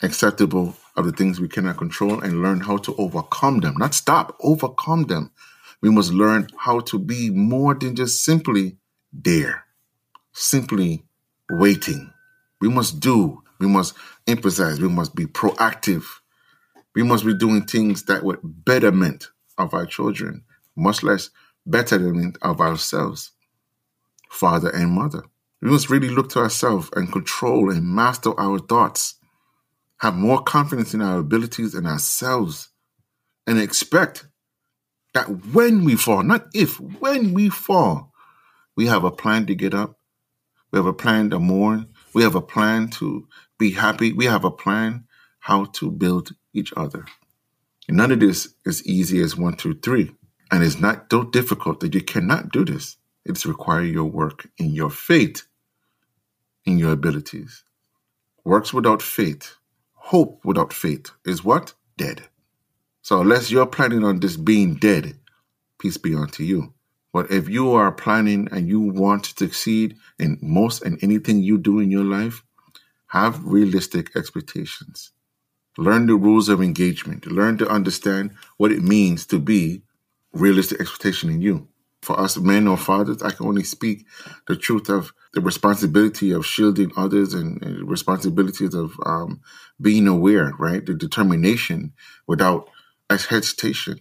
acceptable 0.00 0.76
of 0.96 1.04
the 1.04 1.12
things 1.12 1.40
we 1.40 1.48
cannot 1.48 1.76
control 1.76 2.20
and 2.20 2.40
learn 2.40 2.60
how 2.60 2.76
to 2.76 2.94
overcome 2.96 3.60
them, 3.60 3.74
not 3.78 3.94
stop, 3.94 4.36
overcome 4.40 5.04
them. 5.04 5.32
We 5.80 5.90
must 5.90 6.12
learn 6.12 6.46
how 6.56 6.80
to 6.80 7.00
be 7.00 7.30
more 7.30 7.74
than 7.74 7.96
just 7.96 8.24
simply 8.24 8.76
there, 9.12 9.64
simply 10.32 11.02
waiting. 11.50 12.12
We 12.60 12.68
must 12.68 13.00
do 13.00 13.42
we 13.58 13.66
must 13.66 13.94
emphasize. 14.26 14.80
We 14.80 14.88
must 14.88 15.14
be 15.14 15.26
proactive. 15.26 16.04
We 16.94 17.02
must 17.02 17.24
be 17.24 17.34
doing 17.34 17.64
things 17.64 18.04
that 18.04 18.22
would 18.22 18.40
betterment 18.42 19.28
of 19.56 19.74
our 19.74 19.86
children, 19.86 20.44
much 20.76 21.02
less 21.02 21.30
betterment 21.66 22.38
of 22.42 22.60
ourselves, 22.60 23.32
father 24.30 24.70
and 24.70 24.90
mother. 24.90 25.22
We 25.60 25.70
must 25.70 25.90
really 25.90 26.08
look 26.08 26.30
to 26.30 26.40
ourselves 26.40 26.88
and 26.94 27.12
control 27.12 27.70
and 27.70 27.84
master 27.84 28.38
our 28.38 28.58
thoughts, 28.58 29.16
have 29.98 30.14
more 30.14 30.42
confidence 30.42 30.94
in 30.94 31.02
our 31.02 31.18
abilities 31.18 31.74
and 31.74 31.86
ourselves, 31.86 32.68
and 33.46 33.58
expect 33.58 34.26
that 35.14 35.46
when 35.46 35.84
we 35.84 35.96
fall, 35.96 36.22
not 36.22 36.46
if, 36.54 36.78
when 36.78 37.34
we 37.34 37.48
fall, 37.48 38.12
we 38.76 38.86
have 38.86 39.02
a 39.02 39.10
plan 39.10 39.46
to 39.46 39.54
get 39.54 39.74
up. 39.74 39.98
We 40.70 40.78
have 40.78 40.86
a 40.86 40.92
plan 40.92 41.30
to 41.30 41.40
mourn. 41.40 41.88
We 42.14 42.22
have 42.22 42.34
a 42.34 42.42
plan 42.42 42.88
to 42.90 43.26
be 43.58 43.72
happy. 43.72 44.12
We 44.12 44.26
have 44.26 44.44
a 44.44 44.50
plan 44.50 45.04
how 45.40 45.66
to 45.66 45.90
build 45.90 46.30
each 46.54 46.72
other. 46.76 47.06
And 47.88 47.96
none 47.96 48.12
of 48.12 48.20
this 48.20 48.54
is 48.64 48.86
easy 48.86 49.20
as 49.20 49.36
one, 49.36 49.56
two, 49.56 49.74
three. 49.74 50.14
And 50.50 50.62
it's 50.62 50.80
not 50.80 51.06
so 51.10 51.24
difficult 51.24 51.80
that 51.80 51.94
you 51.94 52.02
cannot 52.02 52.52
do 52.52 52.64
this. 52.64 52.96
It's 53.24 53.44
require 53.44 53.82
your 53.82 54.04
work 54.04 54.48
in 54.58 54.70
your 54.70 54.90
faith, 54.90 55.42
in 56.64 56.78
your 56.78 56.92
abilities. 56.92 57.64
Works 58.44 58.72
without 58.72 59.02
faith, 59.02 59.56
hope 59.92 60.40
without 60.44 60.72
faith 60.72 61.10
is 61.26 61.44
what? 61.44 61.74
Dead. 61.98 62.22
So 63.02 63.20
unless 63.20 63.50
you're 63.50 63.66
planning 63.66 64.04
on 64.04 64.20
this 64.20 64.36
being 64.36 64.76
dead, 64.76 65.18
peace 65.78 65.96
be 65.98 66.14
unto 66.14 66.42
you. 66.42 66.74
But 67.12 67.30
if 67.30 67.48
you 67.48 67.72
are 67.72 67.92
planning 67.92 68.48
and 68.50 68.68
you 68.68 68.80
want 68.80 69.24
to 69.24 69.34
succeed 69.44 69.96
in 70.18 70.38
most 70.40 70.82
and 70.82 70.98
anything 71.02 71.42
you 71.42 71.58
do 71.58 71.78
in 71.78 71.90
your 71.90 72.04
life, 72.04 72.44
have 73.08 73.44
realistic 73.44 74.14
expectations. 74.16 75.12
Learn 75.76 76.06
the 76.06 76.16
rules 76.16 76.48
of 76.48 76.60
engagement. 76.60 77.26
Learn 77.26 77.56
to 77.58 77.68
understand 77.68 78.32
what 78.56 78.72
it 78.72 78.82
means 78.82 79.26
to 79.26 79.38
be 79.38 79.82
realistic 80.32 80.80
expectation 80.80 81.30
in 81.30 81.40
you. 81.40 81.68
For 82.02 82.18
us 82.18 82.36
men 82.36 82.68
or 82.68 82.76
fathers, 82.76 83.22
I 83.22 83.30
can 83.30 83.46
only 83.46 83.64
speak 83.64 84.06
the 84.46 84.56
truth 84.56 84.88
of 84.88 85.12
the 85.34 85.40
responsibility 85.40 86.32
of 86.32 86.46
shielding 86.46 86.92
others 86.96 87.34
and, 87.34 87.62
and 87.62 87.88
responsibilities 87.88 88.74
of 88.74 88.92
um, 89.04 89.40
being 89.80 90.06
aware, 90.06 90.52
right? 90.58 90.84
The 90.84 90.94
determination 90.94 91.92
without 92.26 92.68
hesitation. 93.10 94.00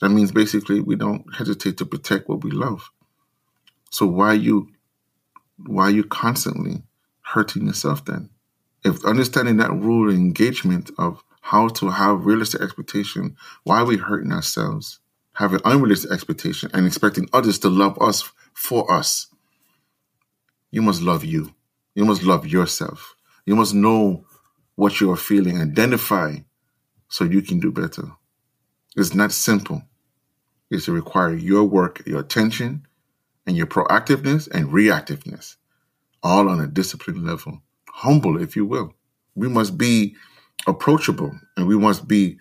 That 0.00 0.10
means 0.10 0.30
basically 0.30 0.80
we 0.80 0.96
don't 0.96 1.24
hesitate 1.34 1.78
to 1.78 1.86
protect 1.86 2.28
what 2.28 2.44
we 2.44 2.50
love. 2.50 2.90
So 3.90 4.06
why 4.06 4.34
you 4.34 4.68
why 5.66 5.88
you 5.88 6.04
constantly 6.04 6.82
hurting 7.26 7.66
yourself 7.66 8.04
then. 8.04 8.30
If 8.84 9.04
understanding 9.04 9.56
that 9.56 9.72
rule 9.72 10.08
and 10.08 10.18
engagement 10.18 10.90
of 10.96 11.22
how 11.40 11.68
to 11.68 11.90
have 11.90 12.24
realistic 12.24 12.60
expectation, 12.60 13.36
why 13.64 13.78
are 13.78 13.84
we 13.84 13.96
hurting 13.96 14.32
ourselves? 14.32 15.00
Having 15.34 15.60
unrealistic 15.64 16.12
expectation 16.12 16.70
and 16.72 16.86
expecting 16.86 17.28
others 17.32 17.58
to 17.60 17.68
love 17.68 18.00
us 18.00 18.30
for 18.54 18.90
us. 18.90 19.26
You 20.70 20.82
must 20.82 21.02
love 21.02 21.24
you. 21.24 21.54
You 21.94 22.04
must 22.04 22.22
love 22.22 22.46
yourself. 22.46 23.16
You 23.44 23.56
must 23.56 23.74
know 23.74 24.24
what 24.76 25.00
you 25.00 25.10
are 25.10 25.16
feeling, 25.16 25.60
identify 25.60 26.36
so 27.08 27.24
you 27.24 27.42
can 27.42 27.60
do 27.60 27.72
better. 27.72 28.12
It's 28.96 29.14
not 29.14 29.32
simple. 29.32 29.82
It's 30.70 30.84
to 30.86 30.92
require 30.92 31.34
your 31.34 31.64
work, 31.64 32.02
your 32.06 32.20
attention, 32.20 32.86
and 33.46 33.56
your 33.56 33.66
proactiveness 33.66 34.48
and 34.50 34.68
reactiveness 34.68 35.56
all 36.22 36.48
on 36.48 36.60
a 36.60 36.66
disciplined 36.66 37.24
level. 37.24 37.62
Humble, 37.88 38.40
if 38.42 38.56
you 38.56 38.66
will. 38.66 38.94
We 39.34 39.48
must 39.48 39.78
be 39.78 40.16
approachable 40.66 41.32
and 41.56 41.66
we 41.66 41.78
must 41.78 42.08
be 42.08 42.38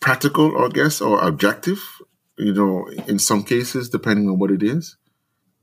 practical, 0.00 0.64
I 0.64 0.68
guess, 0.68 1.00
or 1.00 1.20
objective, 1.20 1.82
you 2.36 2.52
know, 2.52 2.88
in 3.06 3.18
some 3.18 3.42
cases, 3.42 3.88
depending 3.88 4.28
on 4.28 4.38
what 4.38 4.50
it 4.50 4.62
is. 4.62 4.96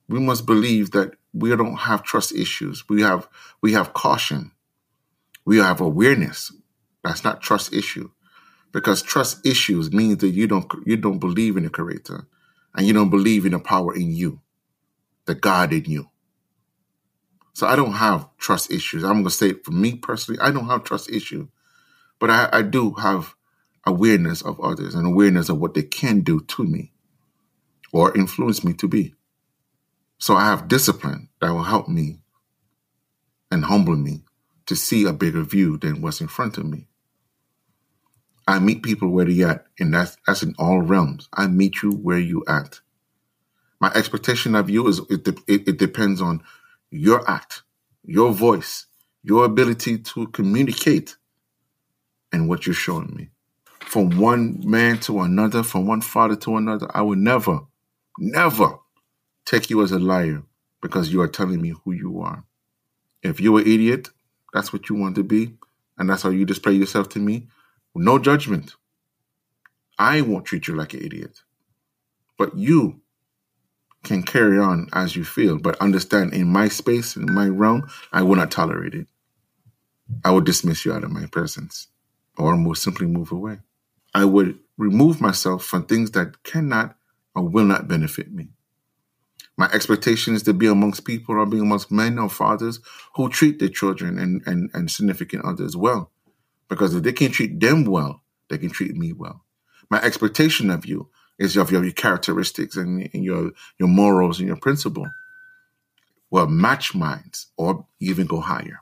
We 0.07 0.19
must 0.19 0.45
believe 0.45 0.91
that 0.91 1.13
we 1.33 1.49
don't 1.55 1.77
have 1.77 2.03
trust 2.03 2.33
issues. 2.33 2.87
We 2.87 3.01
have 3.01 3.27
we 3.61 3.73
have 3.73 3.93
caution. 3.93 4.51
We 5.45 5.57
have 5.57 5.81
awareness. 5.81 6.51
That's 7.03 7.23
not 7.23 7.41
trust 7.41 7.73
issue. 7.73 8.11
Because 8.71 9.01
trust 9.01 9.45
issues 9.45 9.91
means 9.91 10.17
that 10.17 10.29
you 10.29 10.47
don't 10.47 10.71
you 10.85 10.97
don't 10.97 11.19
believe 11.19 11.57
in 11.57 11.63
the 11.63 11.69
creator 11.69 12.27
and 12.75 12.85
you 12.85 12.93
don't 12.93 13.09
believe 13.09 13.45
in 13.45 13.53
the 13.53 13.59
power 13.59 13.95
in 13.95 14.11
you, 14.11 14.41
the 15.25 15.35
God 15.35 15.73
in 15.73 15.85
you. 15.85 16.09
So 17.55 17.65
I 17.67 17.77
don't 17.77 17.93
have 17.93 18.27
trust 18.37 18.69
issues. 18.69 19.05
I'm 19.05 19.19
gonna 19.19 19.29
say 19.29 19.51
it 19.51 19.63
for 19.63 19.71
me 19.71 19.95
personally, 19.95 20.41
I 20.41 20.51
don't 20.51 20.67
have 20.67 20.83
trust 20.83 21.09
issue. 21.09 21.47
But 22.19 22.29
I, 22.29 22.49
I 22.51 22.61
do 22.61 22.91
have 22.95 23.33
awareness 23.85 24.41
of 24.41 24.59
others 24.59 24.93
and 24.93 25.07
awareness 25.07 25.47
of 25.47 25.57
what 25.57 25.73
they 25.73 25.83
can 25.83 26.19
do 26.19 26.41
to 26.41 26.65
me 26.65 26.91
or 27.93 28.15
influence 28.17 28.65
me 28.65 28.73
to 28.73 28.89
be. 28.89 29.15
So 30.17 30.35
I 30.35 30.45
have 30.45 30.67
discipline 30.67 31.29
that 31.39 31.51
will 31.51 31.63
help 31.63 31.87
me 31.87 32.19
and 33.49 33.63
humble 33.63 33.95
me 33.95 34.23
to 34.65 34.75
see 34.75 35.05
a 35.05 35.13
bigger 35.13 35.43
view 35.43 35.77
than 35.77 36.01
what's 36.01 36.19
in 36.19 36.27
front 36.27 36.57
of 36.57 36.65
me. 36.65 36.87
I 38.45 38.59
meet 38.59 38.83
people 38.83 39.09
where 39.09 39.25
they 39.25 39.43
at, 39.43 39.65
and 39.79 39.93
that's 39.93 40.17
that's 40.27 40.43
in 40.43 40.55
all 40.59 40.81
realms. 40.81 41.29
I 41.31 41.47
meet 41.47 41.81
you 41.81 41.91
where 41.91 42.19
you 42.19 42.43
at. 42.49 42.81
My 43.79 43.91
expectation 43.95 44.55
of 44.55 44.69
you 44.69 44.87
is 44.87 44.99
it, 45.09 45.27
it, 45.47 45.67
it 45.69 45.77
depends 45.77 46.21
on 46.21 46.43
your 46.95 47.29
act, 47.29 47.63
your 48.03 48.31
voice, 48.31 48.87
your 49.23 49.45
ability 49.45 49.97
to 49.99 50.27
communicate, 50.27 51.17
and 52.31 52.49
what 52.49 52.65
you're 52.65 52.73
showing 52.73 53.13
me. 53.15 53.29
From 53.81 54.17
one 54.17 54.61
man 54.63 54.99
to 55.01 55.21
another, 55.21 55.63
from 55.63 55.87
one 55.87 56.01
father 56.01 56.35
to 56.37 56.57
another, 56.57 56.87
I 56.93 57.01
will 57.01 57.15
never, 57.17 57.61
never 58.19 58.79
take 59.45 59.69
you 59.69 59.81
as 59.83 59.91
a 59.91 59.99
liar 59.99 60.43
because 60.81 61.11
you 61.11 61.21
are 61.21 61.27
telling 61.27 61.61
me 61.61 61.73
who 61.83 61.91
you 61.93 62.21
are. 62.21 62.43
If 63.23 63.39
you're 63.39 63.59
an 63.59 63.67
idiot, 63.67 64.09
that's 64.53 64.73
what 64.73 64.89
you 64.89 64.95
want 64.95 65.15
to 65.15 65.23
be, 65.23 65.55
and 65.97 66.09
that's 66.09 66.23
how 66.23 66.29
you 66.29 66.45
display 66.45 66.73
yourself 66.73 67.09
to 67.09 67.19
me. 67.19 67.47
No 67.95 68.19
judgment. 68.19 68.75
I 69.97 70.21
won't 70.21 70.45
treat 70.45 70.67
you 70.67 70.75
like 70.75 70.93
an 70.93 71.03
idiot. 71.03 71.39
But 72.37 72.57
you 72.57 73.01
can 74.05 74.23
carry 74.23 74.57
on 74.57 74.87
as 74.93 75.15
you 75.15 75.25
feel, 75.25 75.59
but 75.59 75.79
understand 75.81 76.33
in 76.33 76.47
my 76.47 76.69
space, 76.69 77.15
in 77.15 77.33
my 77.33 77.47
realm, 77.47 77.89
I 78.13 78.23
will 78.23 78.35
not 78.35 78.51
tolerate 78.51 78.93
it. 78.93 79.07
I 80.23 80.31
will 80.31 80.41
dismiss 80.41 80.85
you 80.85 80.93
out 80.93 81.03
of 81.03 81.11
my 81.11 81.25
presence 81.25 81.87
or 82.37 82.55
most 82.55 82.83
simply 82.83 83.07
move 83.07 83.31
away. 83.31 83.59
I 84.13 84.25
would 84.25 84.59
remove 84.77 85.19
myself 85.19 85.65
from 85.65 85.85
things 85.85 86.11
that 86.11 86.43
cannot 86.43 86.95
or 87.33 87.43
will 87.43 87.65
not 87.65 87.87
benefit 87.87 88.31
me. 88.31 88.49
My 89.57 89.69
expectation 89.71 90.35
is 90.35 90.43
to 90.43 90.53
be 90.53 90.67
amongst 90.67 91.05
people 91.05 91.35
or 91.35 91.45
be 91.45 91.59
amongst 91.59 91.91
men 91.91 92.19
or 92.19 92.29
fathers 92.29 92.79
who 93.15 93.29
treat 93.29 93.59
their 93.59 93.69
children 93.69 94.19
and, 94.19 94.41
and, 94.45 94.69
and 94.73 94.91
significant 94.91 95.45
others 95.45 95.77
well. 95.77 96.11
Because 96.69 96.93
if 96.93 97.03
they 97.03 97.13
can 97.13 97.31
treat 97.31 97.59
them 97.59 97.85
well, 97.85 98.21
they 98.49 98.57
can 98.57 98.69
treat 98.69 98.95
me 98.95 99.13
well. 99.13 99.45
My 99.89 100.01
expectation 100.01 100.69
of 100.69 100.85
you 100.85 101.09
is 101.37 101.57
of 101.57 101.71
your, 101.71 101.83
your 101.83 101.93
characteristics 101.93 102.75
and, 102.77 103.09
and 103.13 103.23
your, 103.23 103.51
your 103.77 103.89
morals 103.89 104.39
and 104.39 104.47
your 104.47 104.57
principle 104.57 105.07
will 106.31 106.47
match 106.47 106.95
mine 106.95 107.31
or 107.57 107.85
even 107.99 108.27
go 108.27 108.39
higher. 108.39 108.81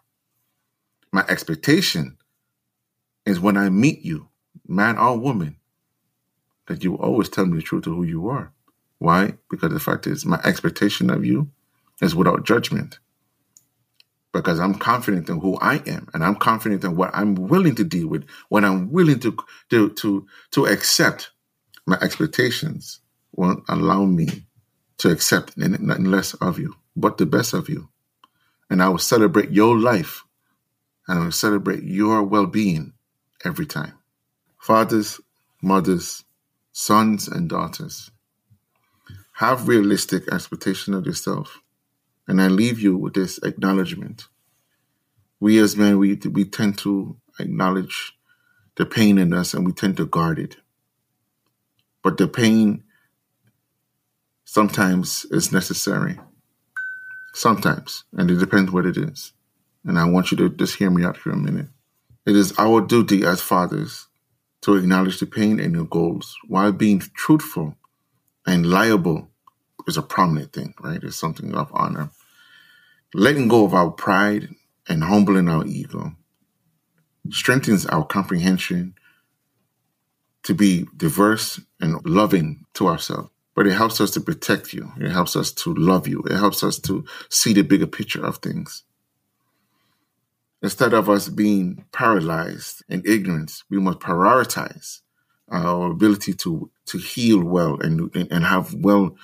My 1.12 1.26
expectation 1.30 2.18
is 3.26 3.40
when 3.40 3.58
I 3.58 3.70
meet 3.70 4.02
you, 4.02 4.30
man 4.68 4.98
or 4.98 5.18
woman, 5.18 5.58
that 6.68 6.84
you 6.84 6.96
always 6.96 7.30
tell 7.30 7.46
me 7.46 7.58
the 7.58 7.64
truth 7.64 7.88
of 7.88 7.94
who 7.94 8.04
you 8.04 8.30
are. 8.30 8.52
Why? 9.00 9.34
Because 9.50 9.72
the 9.72 9.80
fact 9.80 10.08
is, 10.08 10.26
my 10.26 10.40
expectation 10.44 11.10
of 11.10 11.26
you 11.26 11.50
is 12.02 12.16
without 12.16 12.46
judgment. 12.46 13.00
Because 14.32 14.60
I'm 14.60 14.74
confident 14.76 15.30
in 15.30 15.40
who 15.40 15.58
I 15.58 15.76
am, 15.86 16.08
and 16.14 16.24
I'm 16.24 16.36
confident 16.36 16.84
in 16.84 16.96
what 16.96 17.12
I'm 17.14 17.36
willing 17.36 17.76
to 17.76 17.84
deal 17.84 18.08
with, 18.08 18.26
what 18.50 18.64
I'm 18.64 18.92
willing 18.92 19.20
to 19.20 19.38
to 19.70 19.90
to 19.90 20.26
to 20.52 20.66
accept. 20.66 21.30
My 21.86 21.98
expectations 22.02 23.00
won't 23.34 23.64
allow 23.68 24.06
me 24.06 24.46
to 25.00 25.12
accept 25.12 25.58
nothing 25.58 26.06
less 26.06 26.34
of 26.36 26.60
you, 26.60 26.76
but 26.96 27.18
the 27.18 27.26
best 27.26 27.54
of 27.54 27.68
you. 27.70 27.90
And 28.70 28.82
I 28.82 28.90
will 28.90 29.00
celebrate 29.00 29.52
your 29.52 29.78
life, 29.78 30.24
and 31.08 31.20
I 31.20 31.24
will 31.26 31.32
celebrate 31.32 31.84
your 31.84 32.24
well-being 32.24 32.94
every 33.44 33.66
time. 33.66 33.94
Fathers, 34.60 35.20
mothers, 35.62 36.24
sons, 36.72 37.28
and 37.28 37.50
daughters 37.50 38.12
have 39.34 39.68
realistic 39.68 40.32
expectation 40.32 40.94
of 40.94 41.06
yourself. 41.06 41.60
And 42.28 42.42
I 42.42 42.48
leave 42.48 42.80
you 42.80 42.98
with 42.98 43.16
this 43.16 43.40
acknowledgement. 43.40 44.28
We 45.40 45.58
as 45.60 45.76
men, 45.76 45.98
we, 45.98 46.16
we 46.16 46.46
tend 46.46 46.78
to 46.80 47.18
acknowledge 47.40 48.14
the 48.76 48.86
pain 48.86 49.18
in 49.18 49.34
us 49.34 49.54
and 49.54 49.66
we 49.66 49.74
tend 49.74 49.98
to 49.98 50.06
guard 50.06 50.40
it. 50.40 50.56
But 52.04 52.18
the 52.18 52.28
pain 52.28 52.84
sometimes 54.46 55.26
is 55.32 55.52
necessary. 55.52 56.20
Sometimes. 57.34 58.04
And 58.14 58.30
it 58.30 58.36
depends 58.36 58.72
what 58.72 58.86
it 58.86 58.98
is. 58.98 59.34
And 59.86 59.98
I 59.98 60.06
want 60.06 60.32
you 60.32 60.38
to 60.38 60.50
just 60.50 60.76
hear 60.76 60.92
me 60.92 61.04
out 61.04 61.18
for 61.18 61.32
a 61.32 61.38
minute. 61.38 61.68
It 62.26 62.36
is 62.36 62.54
our 62.58 62.82
duty 62.82 63.26
as 63.26 63.42
fathers 63.42 64.08
to 64.62 64.76
acknowledge 64.76 65.20
the 65.20 65.26
pain 65.26 65.60
in 65.60 65.74
your 65.74 65.86
goals 65.86 66.38
while 66.48 66.72
being 66.72 67.00
truthful 67.00 67.76
and 68.46 68.66
liable 68.66 69.30
is 69.88 69.98
a 69.98 70.02
prominent 70.02 70.54
thing, 70.54 70.74
right? 70.82 71.04
It's 71.04 71.18
something 71.18 71.54
of 71.54 71.70
honor. 71.74 72.12
Letting 73.14 73.48
go 73.48 73.66
of 73.66 73.74
our 73.74 73.92
pride 73.92 74.50
and 74.88 75.04
humbling 75.04 75.50
our 75.50 75.66
ego 75.66 76.14
strengthens 77.30 77.86
our 77.86 78.06
comprehension 78.06 78.96
to 80.44 80.54
be 80.54 80.86
diverse 80.96 81.60
and 81.80 82.06
loving 82.06 82.66
to 82.76 82.88
ourselves. 82.88 83.30
But 83.56 83.68
it 83.68 83.74
helps 83.74 84.02
us 84.02 84.12
to 84.12 84.22
protect 84.22 84.74
you. 84.74 84.92
It 85.00 85.12
helps 85.12 85.36
us 85.36 85.52
to 85.52 85.74
love 85.74 86.08
you. 86.08 86.24
It 86.24 86.38
helps 86.38 86.64
us 86.64 86.80
to 86.80 87.06
see 87.30 87.54
the 87.54 87.62
bigger 87.62 87.88
picture 87.88 88.26
of 88.26 88.38
things. 88.38 88.84
Instead 90.62 90.94
of 90.94 91.10
us 91.10 91.30
being 91.30 91.86
paralyzed 91.92 92.84
in 92.88 93.04
ignorance, 93.06 93.64
we 93.70 93.80
must 93.80 94.00
prioritize 94.00 95.02
our 95.50 95.92
ability 95.92 96.34
to 96.34 96.72
to 96.86 96.98
heal 96.98 97.44
well 97.44 97.80
and 97.80 98.16
and 98.16 98.46
have 98.46 98.74
well 98.74 99.16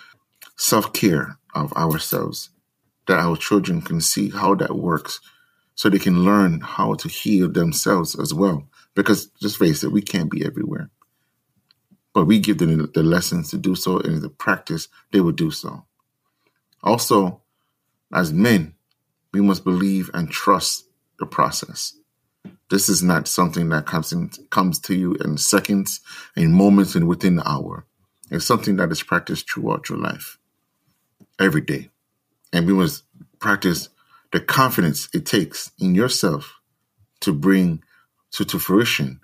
self 0.57 0.93
care 0.93 1.37
of 1.55 1.73
ourselves, 1.73 2.49
that 3.07 3.19
our 3.19 3.37
children 3.37 3.81
can 3.81 4.01
see 4.01 4.29
how 4.29 4.53
that 4.55 4.75
works, 4.75 5.19
so 5.75 5.89
they 5.89 5.97
can 5.97 6.23
learn 6.23 6.59
how 6.59 6.93
to 6.95 7.07
heal 7.07 7.49
themselves 7.49 8.19
as 8.19 8.33
well. 8.33 8.67
Because 8.93 9.27
just 9.41 9.57
face 9.57 9.83
it, 9.83 9.91
we 9.91 10.01
can't 10.01 10.29
be 10.29 10.45
everywhere, 10.45 10.89
but 12.13 12.25
we 12.25 12.39
give 12.39 12.57
them 12.57 12.91
the 12.93 13.03
lessons 13.03 13.49
to 13.51 13.57
do 13.57 13.75
so, 13.75 13.99
and 13.99 14.15
in 14.15 14.21
the 14.21 14.29
practice 14.29 14.87
they 15.11 15.21
will 15.21 15.31
do 15.31 15.51
so. 15.51 15.85
Also, 16.83 17.41
as 18.13 18.33
men, 18.33 18.73
we 19.31 19.41
must 19.41 19.63
believe 19.63 20.09
and 20.13 20.31
trust 20.31 20.85
the 21.19 21.25
process. 21.25 21.93
This 22.69 22.89
is 22.89 23.03
not 23.03 23.27
something 23.27 23.69
that 23.69 23.85
comes 23.85 24.11
in, 24.11 24.29
comes 24.49 24.79
to 24.81 24.95
you 24.95 25.15
in 25.15 25.37
seconds, 25.37 26.01
in 26.35 26.53
moments, 26.53 26.95
and 26.95 27.07
within 27.07 27.35
the 27.35 27.47
hour. 27.47 27.85
It's 28.31 28.45
something 28.45 28.75
that 28.77 28.91
is 28.91 29.03
practiced 29.03 29.49
throughout 29.49 29.89
your 29.89 29.97
life, 29.97 30.37
every 31.39 31.61
day. 31.61 31.89
And 32.53 32.67
we 32.67 32.73
must 32.73 33.03
practice 33.39 33.89
the 34.31 34.39
confidence 34.39 35.09
it 35.13 35.25
takes 35.25 35.71
in 35.79 35.95
yourself 35.95 36.59
to 37.21 37.33
bring 37.33 37.83
to, 38.31 38.45
to 38.45 38.59
fruition 38.59 39.19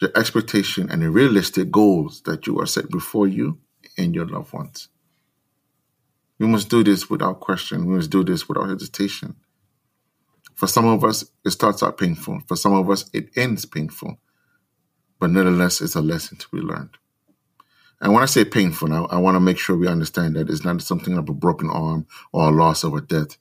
the 0.00 0.16
expectation 0.16 0.90
and 0.90 1.02
the 1.02 1.10
realistic 1.10 1.70
goals 1.70 2.22
that 2.22 2.46
you 2.46 2.58
are 2.60 2.66
set 2.66 2.90
before 2.90 3.26
you 3.26 3.58
and 3.96 4.14
your 4.14 4.26
loved 4.26 4.52
ones. 4.52 4.88
We 6.38 6.46
must 6.46 6.68
do 6.68 6.82
this 6.82 7.08
without 7.08 7.40
question. 7.40 7.86
We 7.86 7.96
must 7.96 8.10
do 8.10 8.24
this 8.24 8.48
without 8.48 8.68
hesitation. 8.68 9.36
For 10.54 10.66
some 10.66 10.86
of 10.86 11.04
us, 11.04 11.24
it 11.44 11.50
starts 11.50 11.82
out 11.82 11.98
painful. 11.98 12.40
For 12.46 12.56
some 12.56 12.74
of 12.74 12.90
us, 12.90 13.08
it 13.12 13.36
ends 13.36 13.64
painful. 13.64 14.18
But 15.18 15.30
nevertheless, 15.30 15.80
it's 15.80 15.94
a 15.94 16.00
lesson 16.00 16.38
to 16.38 16.48
be 16.50 16.58
learned. 16.58 16.96
And 18.00 18.12
when 18.12 18.22
I 18.22 18.26
say 18.26 18.44
painful, 18.44 18.88
now 18.88 19.06
I 19.06 19.18
want 19.18 19.36
to 19.36 19.40
make 19.40 19.58
sure 19.58 19.76
we 19.76 19.88
understand 19.88 20.36
that 20.36 20.50
it's 20.50 20.64
not 20.64 20.82
something 20.82 21.16
of 21.16 21.28
a 21.28 21.32
broken 21.32 21.70
arm 21.70 22.06
or 22.32 22.48
a 22.48 22.52
loss 22.52 22.84
of 22.84 22.94
a 22.94 23.00
death. 23.00 23.38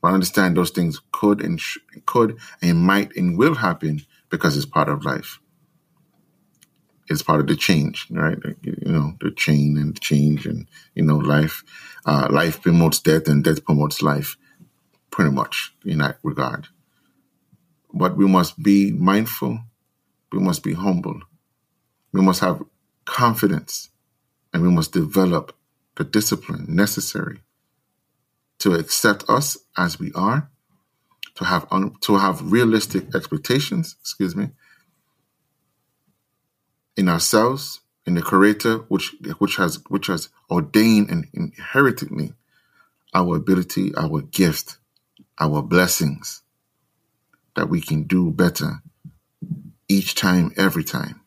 But 0.00 0.08
I 0.08 0.14
understand 0.14 0.56
those 0.56 0.70
things 0.70 1.00
could 1.12 1.42
and 1.42 1.60
sh- 1.60 1.78
could 2.06 2.38
and 2.62 2.78
might 2.78 3.14
and 3.16 3.38
will 3.38 3.54
happen 3.54 4.00
because 4.30 4.56
it's 4.56 4.66
part 4.66 4.88
of 4.88 5.04
life. 5.04 5.40
It's 7.10 7.22
part 7.22 7.40
of 7.40 7.48
the 7.48 7.56
change, 7.56 8.08
right? 8.10 8.38
You 8.62 8.92
know, 8.92 9.14
the 9.20 9.32
chain 9.32 9.78
and 9.78 10.00
change, 10.00 10.46
and 10.46 10.68
you 10.94 11.04
know, 11.04 11.18
life. 11.18 11.64
Uh, 12.06 12.28
life 12.30 12.62
promotes 12.62 13.00
death, 13.00 13.28
and 13.28 13.44
death 13.44 13.64
promotes 13.66 14.02
life 14.02 14.36
pretty 15.10 15.32
much 15.32 15.74
in 15.84 15.98
that 15.98 16.18
regard. 16.24 16.68
But 17.94 18.16
we 18.16 18.26
must 18.28 18.62
be 18.62 18.92
mindful, 18.92 19.60
we 20.32 20.40
must 20.40 20.62
be 20.64 20.74
humble, 20.74 21.20
We 22.12 22.22
must 22.22 22.40
have 22.40 22.62
confidence 23.06 23.90
and 24.52 24.62
we 24.62 24.70
must 24.70 24.92
develop 24.92 25.56
the 25.96 26.04
discipline 26.04 26.66
necessary 26.68 27.40
to 28.60 28.74
accept 28.74 29.24
us 29.28 29.58
as 29.76 29.98
we 30.00 30.12
are, 30.14 30.50
to 31.36 31.44
have 31.44 31.66
un- 31.70 31.96
to 32.02 32.18
have 32.18 32.52
realistic 32.52 33.14
expectations, 33.14 33.96
excuse 34.00 34.36
me, 34.36 34.50
in 36.96 37.08
ourselves, 37.08 37.80
in 38.06 38.14
the 38.14 38.22
Creator, 38.22 38.78
which 38.88 39.14
which 39.38 39.56
has 39.56 39.78
which 39.88 40.08
has 40.08 40.28
ordained 40.50 41.10
and 41.10 41.26
inherited 41.32 42.10
me 42.10 42.32
our 43.14 43.36
ability, 43.36 43.94
our 43.96 44.22
gift, 44.22 44.78
our 45.38 45.62
blessings, 45.62 46.42
that 47.56 47.68
we 47.68 47.80
can 47.80 48.04
do 48.04 48.30
better 48.30 48.82
each 49.88 50.14
time, 50.14 50.52
every 50.56 50.84
time. 50.84 51.20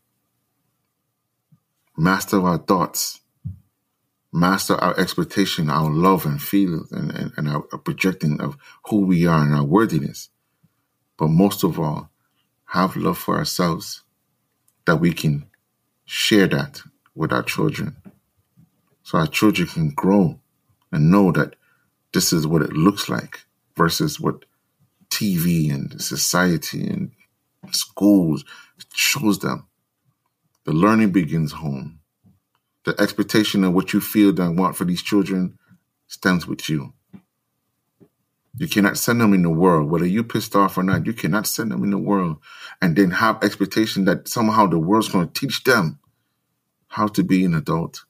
Master 1.97 2.41
our 2.41 2.57
thoughts, 2.57 3.19
master 4.31 4.75
our 4.75 4.97
expectation, 4.99 5.69
our 5.69 5.91
love 5.91 6.25
and 6.25 6.41
feelings, 6.41 6.91
and, 6.91 7.11
and, 7.11 7.31
and 7.37 7.49
our 7.49 7.61
projecting 7.61 8.41
of 8.41 8.57
who 8.87 9.05
we 9.05 9.27
are 9.27 9.43
and 9.43 9.53
our 9.53 9.63
worthiness. 9.63 10.29
But 11.17 11.27
most 11.27 11.63
of 11.63 11.79
all, 11.79 12.09
have 12.67 12.95
love 12.95 13.17
for 13.17 13.37
ourselves 13.37 14.01
that 14.85 14.95
we 14.97 15.13
can 15.13 15.45
share 16.05 16.47
that 16.47 16.81
with 17.15 17.31
our 17.31 17.43
children. 17.43 17.95
So 19.03 19.17
our 19.17 19.27
children 19.27 19.67
can 19.67 19.89
grow 19.91 20.39
and 20.91 21.11
know 21.11 21.31
that 21.31 21.55
this 22.13 22.31
is 22.31 22.47
what 22.47 22.61
it 22.61 22.73
looks 22.73 23.09
like 23.09 23.45
versus 23.75 24.19
what 24.19 24.45
TV 25.09 25.73
and 25.73 26.01
society 26.01 26.87
and 26.87 27.11
schools 27.71 28.45
shows 28.93 29.39
them. 29.39 29.67
The 30.65 30.73
learning 30.73 31.11
begins 31.11 31.51
home 31.53 31.99
the 32.83 32.99
expectation 32.99 33.63
of 33.63 33.73
what 33.73 33.93
you 33.93 34.01
feel 34.01 34.39
and 34.41 34.57
want 34.57 34.75
for 34.75 34.85
these 34.85 35.01
children 35.01 35.57
stands 36.07 36.45
with 36.45 36.69
you. 36.69 36.93
You 38.55 38.67
cannot 38.67 38.97
send 38.97 39.19
them 39.19 39.33
in 39.33 39.41
the 39.41 39.49
world, 39.49 39.89
whether 39.89 40.05
you 40.05 40.23
pissed 40.23 40.55
off 40.55 40.77
or 40.77 40.83
not. 40.83 41.05
You 41.05 41.13
cannot 41.13 41.47
send 41.47 41.71
them 41.71 41.83
in 41.83 41.89
the 41.89 41.97
world 41.97 42.37
and 42.81 42.95
then 42.95 43.11
have 43.11 43.43
expectation 43.43 44.05
that 44.05 44.27
somehow 44.27 44.67
the 44.67 44.77
world's 44.77 45.09
going 45.09 45.27
to 45.27 45.39
teach 45.39 45.63
them 45.63 45.99
how 46.87 47.07
to 47.07 47.23
be 47.23 47.43
an 47.43 47.55
adult, 47.55 48.05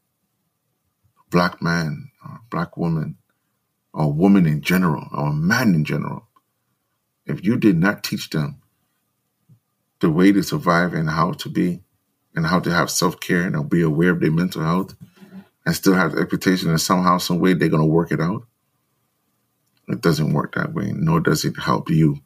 black 1.30 1.62
man, 1.62 2.12
or 2.26 2.42
black 2.50 2.76
woman, 2.76 3.18
or 3.94 4.12
woman 4.12 4.46
in 4.46 4.62
general, 4.62 5.08
or 5.14 5.32
man 5.32 5.74
in 5.74 5.86
general. 5.86 6.28
If 7.26 7.46
you 7.46 7.56
did 7.58 7.78
not 7.78 8.04
teach 8.04 8.30
them 8.30 8.62
the 10.02 10.10
way 10.10 10.34
to 10.34 10.44
survive 10.44 10.94
and 10.94 11.10
how 11.10 11.32
to 11.32 11.50
be, 11.50 11.84
and 12.36 12.46
how 12.46 12.60
to 12.60 12.72
have 12.72 12.90
self 12.90 13.20
care 13.20 13.44
and 13.44 13.70
be 13.70 13.82
aware 13.82 14.12
of 14.12 14.20
their 14.20 14.32
mental 14.32 14.64
health 14.64 14.96
and 15.66 15.76
still 15.76 15.94
have 15.94 16.14
the 16.14 16.22
expectation 16.22 16.72
that 16.72 16.80
somehow, 16.80 17.18
some 17.18 17.40
way 17.40 17.54
they're 17.54 17.70
going 17.70 17.82
to 17.82 17.88
work 17.88 18.12
it 18.12 18.20
out. 18.20 18.44
It 19.88 20.02
doesn't 20.02 20.34
work 20.34 20.56
that 20.56 20.74
way, 20.74 20.92
nor 20.94 21.20
does 21.20 21.46
it 21.46 21.60
help 21.60 21.90
you. 21.90 22.20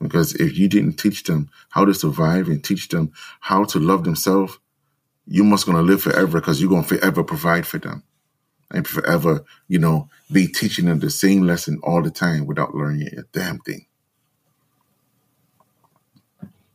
Because 0.00 0.34
if 0.34 0.56
you 0.56 0.68
didn't 0.68 0.94
teach 0.94 1.24
them 1.24 1.50
how 1.70 1.84
to 1.84 1.94
survive 1.94 2.48
and 2.48 2.62
teach 2.62 2.88
them 2.88 3.12
how 3.40 3.64
to 3.64 3.78
love 3.78 4.04
themselves, 4.04 4.58
you 5.26 5.44
must 5.44 5.66
to 5.66 5.82
live 5.82 6.02
forever 6.02 6.40
because 6.40 6.60
you're 6.60 6.82
to 6.82 6.88
forever 6.88 7.24
provide 7.24 7.66
for 7.66 7.78
them 7.78 8.02
and 8.70 8.86
forever, 8.86 9.44
you 9.66 9.78
know, 9.78 10.08
be 10.30 10.46
teaching 10.46 10.86
them 10.86 11.00
the 11.00 11.10
same 11.10 11.42
lesson 11.42 11.80
all 11.82 12.02
the 12.02 12.10
time 12.10 12.46
without 12.46 12.74
learning 12.74 13.08
a 13.16 13.22
damn 13.32 13.58
thing. 13.58 13.86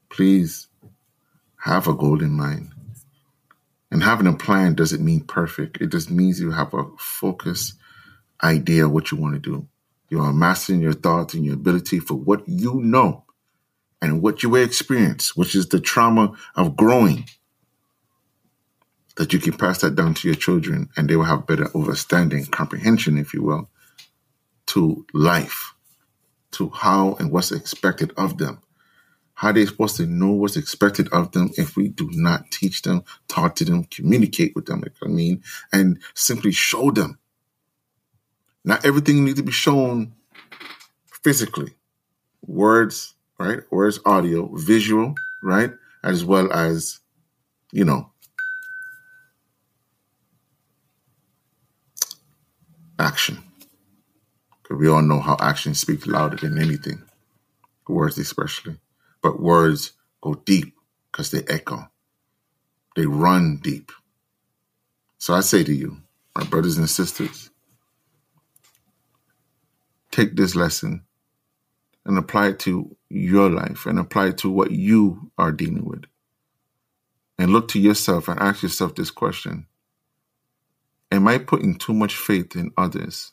Please 0.10 0.68
have 1.58 1.88
a 1.88 1.94
goal 1.94 2.22
in 2.22 2.32
mind. 2.32 2.72
And 3.90 4.04
having 4.04 4.28
a 4.28 4.34
plan 4.34 4.74
doesn't 4.74 5.04
mean 5.04 5.22
perfect. 5.22 5.80
It 5.80 5.92
just 5.92 6.10
means 6.10 6.40
you 6.40 6.52
have 6.52 6.74
a 6.74 6.86
focused 6.98 7.76
idea 8.44 8.90
what 8.90 9.12
you 9.12 9.18
want 9.18 9.36
to 9.36 9.40
do. 9.40 9.68
You 10.14 10.22
are 10.22 10.32
mastering 10.32 10.80
your 10.80 10.94
thoughts 10.94 11.34
and 11.34 11.44
your 11.44 11.56
ability 11.56 11.98
for 11.98 12.14
what 12.14 12.48
you 12.48 12.76
know 12.76 13.26
and 14.00 14.22
what 14.22 14.44
you 14.44 14.56
experience, 14.58 15.36
which 15.36 15.56
is 15.56 15.70
the 15.70 15.80
trauma 15.80 16.34
of 16.56 16.78
growing. 16.78 17.26
That 19.16 19.34
you 19.34 19.40
can 19.40 19.58
pass 19.58 19.82
that 19.82 19.96
down 19.96 20.14
to 20.14 20.28
your 20.28 20.36
children 20.36 20.90
and 20.96 21.10
they 21.10 21.16
will 21.16 21.24
have 21.24 21.48
better 21.48 21.68
understanding, 21.76 22.46
comprehension, 22.46 23.18
if 23.18 23.34
you 23.34 23.42
will, 23.42 23.72
to 24.68 25.04
life, 25.16 25.74
to 26.52 26.70
how 26.70 27.16
and 27.16 27.32
what's 27.32 27.52
expected 27.52 28.14
of 28.16 28.38
them 28.38 28.62
how 29.34 29.50
are 29.50 29.54
they 29.54 29.66
supposed 29.66 29.98
to 29.98 30.06
know 30.06 30.30
what's 30.30 30.58
expected 30.58 31.10
of 31.12 31.32
them 31.32 31.50
if 31.58 31.76
we 31.76 31.90
do 31.90 32.08
not 32.14 32.52
teach 32.52 32.84
them, 32.84 33.04
talk 33.28 33.56
to 33.56 33.66
them, 33.66 33.84
communicate 33.86 34.56
with 34.56 34.68
them? 34.68 34.84
I 35.04 35.08
mean, 35.08 35.44
and 35.72 36.00
simply 36.14 36.52
show 36.52 36.92
them. 36.92 37.18
Not 38.66 38.86
everything 38.86 39.26
needs 39.26 39.40
to 39.40 39.44
be 39.44 39.52
shown 39.52 40.14
physically. 41.24 41.74
Words, 42.46 43.14
right? 43.40 43.60
Words, 43.72 44.00
audio, 44.06 44.50
visual, 44.56 45.16
right? 45.42 45.72
As 46.04 46.24
well 46.24 46.52
as, 46.52 47.00
you 47.72 47.84
know, 47.84 48.10
action. 53.00 53.44
Because 54.62 54.78
we 54.78 54.88
all 54.88 55.02
know 55.02 55.20
how 55.20 55.36
action 55.40 55.74
speaks 55.74 56.08
louder 56.08 56.38
than 56.38 56.58
anything, 56.58 57.04
words 57.88 58.18
especially. 58.18 58.78
But 59.22 59.42
words 59.42 59.94
go 60.22 60.36
deep 60.36 60.74
because 61.12 61.32
they 61.32 61.44
echo, 61.48 61.90
they 62.96 63.06
run 63.06 63.58
deep. 63.58 63.92
So 65.18 65.34
I 65.34 65.42
say 65.42 65.64
to 65.64 65.74
you, 65.74 65.98
my 66.36 66.44
brothers 66.44 66.78
and 66.78 66.90
sisters, 66.90 67.50
take 70.14 70.36
this 70.36 70.56
lesson 70.56 71.04
and 72.06 72.18
apply 72.18 72.50
it 72.50 72.60
to 72.60 72.96
your 73.10 73.50
life 73.50 73.86
and 73.86 73.98
apply 73.98 74.28
it 74.28 74.38
to 74.40 74.50
what 74.50 74.72
you 74.72 75.32
are 75.38 75.52
dealing 75.52 75.86
with. 75.86 76.06
And 77.40 77.52
look 77.52 77.68
to 77.70 77.80
yourself 77.80 78.28
and 78.28 78.40
ask 78.40 78.62
yourself 78.62 78.96
this 78.96 79.10
question 79.10 79.66
Am 81.12 81.28
I 81.28 81.38
putting 81.40 81.76
too 81.76 81.94
much 81.94 82.16
faith 82.16 82.56
in 82.56 82.72
others 82.78 83.32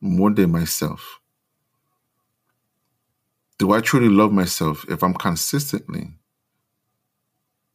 more 0.00 0.30
than 0.30 0.52
myself? 0.52 1.20
Do 3.58 3.72
I 3.72 3.80
truly 3.80 4.08
love 4.08 4.32
myself 4.32 4.86
if 4.88 5.02
I'm 5.02 5.14
consistently, 5.14 6.14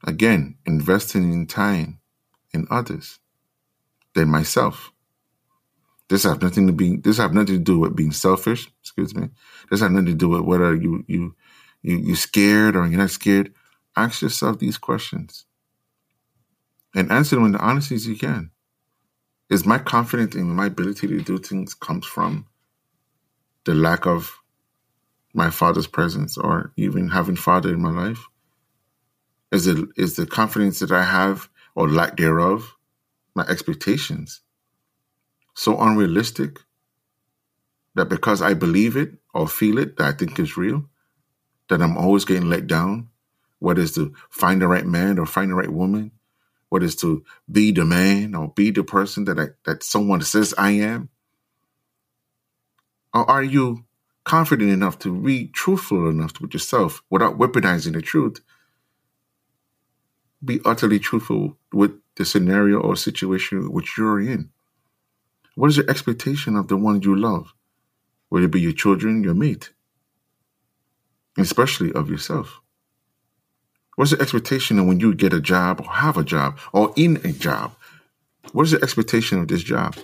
again, 0.04 0.56
investing 0.66 1.32
in 1.32 1.46
time 1.46 2.00
in 2.54 2.68
others 2.72 3.20
than 4.14 4.30
myself? 4.30 4.92
This 6.10 6.24
has 6.24 6.40
nothing 6.42 6.68
to 6.68 6.74
be. 6.74 6.98
This 6.98 7.18
have 7.18 7.34
nothing 7.34 7.56
to 7.58 7.64
do 7.64 7.80
with 7.80 7.96
being 7.96 8.12
selfish. 8.12 8.70
Excuse 8.82 9.16
me. 9.16 9.30
This 9.70 9.82
has 9.82 9.90
nothing 9.90 10.06
to 10.08 10.14
do 10.14 10.30
with 10.30 10.42
whether 10.42 10.76
you 10.76 11.04
you 11.08 11.36
you 11.82 11.98
you 11.98 12.16
scared 12.16 12.76
or 12.76 12.88
you're 12.88 13.00
not 13.00 13.10
scared. 13.10 13.54
Ask 13.96 14.22
yourself 14.22 14.60
these 14.60 14.78
questions 14.78 15.46
and 16.96 17.12
answer 17.12 17.36
them 17.36 17.46
in 17.46 17.52
the 17.54 17.60
honesty 17.60 17.96
as 17.96 18.08
you 18.08 18.16
can. 18.18 18.52
Is 19.50 19.66
my 19.66 19.78
confidence 19.78 20.36
in 20.36 20.48
my 20.56 20.68
ability 20.68 21.08
to 21.08 21.22
do 21.22 21.38
things 21.38 21.74
comes 21.74 22.06
from 22.06 22.48
the 23.66 23.74
lack 23.74 24.06
of 24.06 24.32
my 25.34 25.50
father's 25.50 25.88
presence 25.88 26.38
or 26.38 26.72
even 26.78 27.10
having 27.10 27.36
father 27.36 27.74
in 27.74 27.82
my 27.82 27.92
life? 27.92 28.26
Is 29.52 29.68
it 29.68 29.78
is 29.98 30.16
the 30.16 30.26
confidence 30.26 30.80
that 30.80 30.92
I 30.92 31.04
have 31.04 31.50
or 31.76 31.90
lack 31.90 32.18
thereof, 32.18 32.76
my 33.36 33.44
expectations, 33.44 34.42
so 35.56 35.80
unrealistic 35.80 36.60
that 37.96 38.10
because 38.10 38.42
I 38.42 38.54
believe 38.54 38.96
it 38.96 39.14
or 39.34 39.48
feel 39.48 39.80
it 39.80 39.98
that 39.98 40.08
I 40.08 40.18
think 40.18 40.38
is 40.38 40.58
real, 40.58 40.86
that 41.70 41.82
I'm 41.82 41.98
always 41.98 42.26
getting 42.26 42.50
let 42.50 42.68
down, 42.68 43.10
whether 43.60 43.82
it's 43.82 43.96
to 43.96 44.14
find 44.30 44.62
the 44.62 44.68
right 44.68 44.86
man 44.86 45.18
or 45.18 45.26
find 45.26 45.50
the 45.50 45.56
right 45.56 45.72
woman, 45.72 46.12
whether 46.70 46.86
it's 46.86 46.96
to 46.98 47.24
be 47.52 47.72
the 47.72 47.86
man 47.86 48.36
or 48.36 48.50
be 48.50 48.70
the 48.70 48.84
person 48.84 49.26
that 49.26 49.40
I, 49.40 49.48
that 49.66 49.82
someone 49.82 50.22
says 50.22 50.54
I 50.58 50.72
am? 50.72 51.10
Or 53.14 53.28
are 53.30 53.44
you 53.44 53.86
confident 54.26 54.72
enough 54.72 55.00
to 55.00 55.22
be 55.22 55.48
truthful 55.48 56.10
enough 56.10 56.42
with 56.42 56.54
yourself 56.54 57.02
without 57.10 57.38
weaponizing 57.38 57.94
the 57.94 58.02
truth, 58.02 58.42
be 60.44 60.60
utterly 60.66 61.00
truthful 61.00 61.58
with 61.72 61.92
the 62.16 62.26
scenario 62.26 62.80
or 62.80 62.96
situation 62.96 63.72
which 63.72 63.98
you're 63.98 64.20
in. 64.20 64.50
What 65.56 65.70
is 65.70 65.78
your 65.78 65.90
expectation 65.90 66.56
of 66.56 66.68
the 66.68 66.78
one 66.78 67.02
you 67.02 67.16
love? 67.16 67.54
Whether 68.30 68.46
it 68.46 68.52
be 68.52 68.62
your 68.62 68.74
children, 68.74 69.24
your 69.24 69.34
mate, 69.34 69.72
especially 71.38 71.92
of 71.94 72.10
yourself. 72.10 72.62
What's 73.96 74.12
the 74.12 74.22
expectation 74.22 74.80
of 74.80 74.88
when 74.88 75.00
you 75.00 75.14
get 75.16 75.34
a 75.34 75.42
job 75.42 75.82
or 75.82 75.90
have 75.90 76.18
a 76.18 76.24
job 76.24 76.60
or 76.74 76.94
in 76.98 77.18
a 77.26 77.32
job? 77.32 77.76
What 78.52 78.64
is 78.64 78.72
the 78.72 78.82
expectation 78.84 79.40
of 79.40 79.48
this 79.48 79.64
job? 79.64 79.96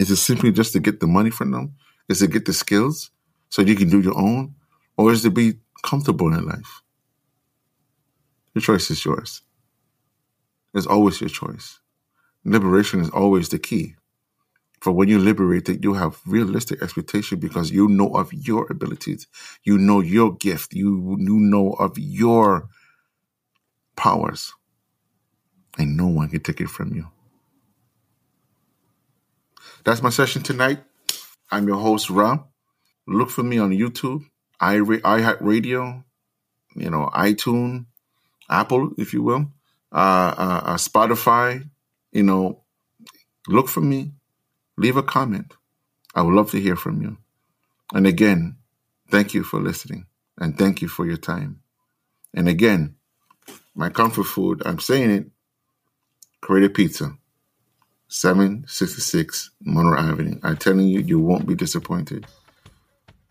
Is 0.00 0.10
it 0.10 0.16
simply 0.16 0.52
just 0.52 0.72
to 0.74 0.80
get 0.80 1.00
the 1.00 1.06
money 1.06 1.30
from 1.30 1.50
them? 1.50 1.74
Is 2.08 2.22
it 2.22 2.30
get 2.30 2.46
the 2.46 2.52
skills? 2.52 3.10
so 3.50 3.62
you 3.62 3.74
can 3.74 3.88
do 3.88 4.00
your 4.00 4.16
own, 4.18 4.54
or 4.96 5.12
is 5.12 5.24
it 5.24 5.28
to 5.28 5.34
be 5.34 5.58
comfortable 5.82 6.32
in 6.32 6.46
life? 6.46 6.82
The 8.54 8.60
choice 8.60 8.90
is 8.90 9.04
yours. 9.04 9.42
It's 10.74 10.86
always 10.86 11.20
your 11.20 11.30
choice. 11.30 11.80
Liberation 12.44 13.00
is 13.00 13.10
always 13.10 13.48
the 13.48 13.58
key. 13.58 13.94
For 14.80 14.92
when 14.92 15.08
you're 15.08 15.18
liberated, 15.20 15.84
you 15.84 15.94
have 15.94 16.20
realistic 16.26 16.82
expectation 16.82 17.40
because 17.40 17.70
you 17.70 17.88
know 17.88 18.08
of 18.10 18.32
your 18.32 18.66
abilities. 18.70 19.26
You 19.64 19.78
know 19.78 20.00
your 20.00 20.34
gift. 20.36 20.74
You, 20.74 21.16
you 21.18 21.38
know 21.40 21.72
of 21.72 21.98
your 21.98 22.68
powers. 23.96 24.54
And 25.78 25.96
no 25.96 26.06
one 26.08 26.28
can 26.28 26.40
take 26.40 26.60
it 26.60 26.70
from 26.70 26.94
you. 26.94 27.08
That's 29.84 30.02
my 30.02 30.10
session 30.10 30.42
tonight. 30.42 30.80
I'm 31.50 31.66
your 31.66 31.78
host, 31.78 32.10
Ra. 32.10 32.44
Look 33.06 33.30
for 33.30 33.42
me 33.42 33.58
on 33.58 33.70
YouTube, 33.70 34.24
iHeartRadio, 34.60 36.04
you 36.76 36.90
know, 36.90 37.10
iTunes, 37.14 37.86
Apple, 38.50 38.92
if 38.98 39.14
you 39.14 39.22
will, 39.22 39.52
uh, 39.92 40.34
uh, 40.38 40.60
uh, 40.64 40.76
Spotify. 40.76 41.68
You 42.12 42.22
know, 42.24 42.62
look 43.48 43.68
for 43.68 43.80
me 43.80 44.12
leave 44.78 44.96
a 44.96 45.02
comment. 45.02 45.54
I 46.14 46.22
would 46.22 46.34
love 46.34 46.50
to 46.52 46.60
hear 46.60 46.76
from 46.76 47.02
you. 47.02 47.18
And 47.92 48.06
again, 48.06 48.56
thank 49.10 49.34
you 49.34 49.42
for 49.42 49.60
listening 49.60 50.06
and 50.38 50.56
thank 50.56 50.80
you 50.80 50.88
for 50.88 51.04
your 51.04 51.16
time. 51.16 51.60
And 52.32 52.48
again, 52.48 52.94
my 53.74 53.88
comfort 53.88 54.24
food, 54.24 54.62
I'm 54.64 54.78
saying 54.78 55.10
it, 55.10 55.26
Create 56.40 56.66
a 56.66 56.70
Pizza, 56.70 57.16
766 58.08 59.50
Monroe 59.60 59.98
Avenue. 59.98 60.38
I'm 60.42 60.56
telling 60.56 60.86
you, 60.86 61.00
you 61.00 61.18
won't 61.18 61.46
be 61.46 61.56
disappointed. 61.56 62.26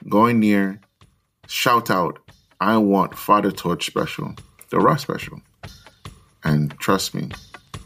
Going 0.09 0.39
near, 0.39 0.81
shout 1.47 1.89
out, 1.89 2.19
I 2.59 2.77
want 2.77 3.17
Fatha 3.17 3.51
Torch 3.51 3.85
special, 3.85 4.35
the 4.69 4.79
raw 4.79 4.97
special. 4.97 5.41
And 6.43 6.77
trust 6.79 7.15
me, 7.15 7.29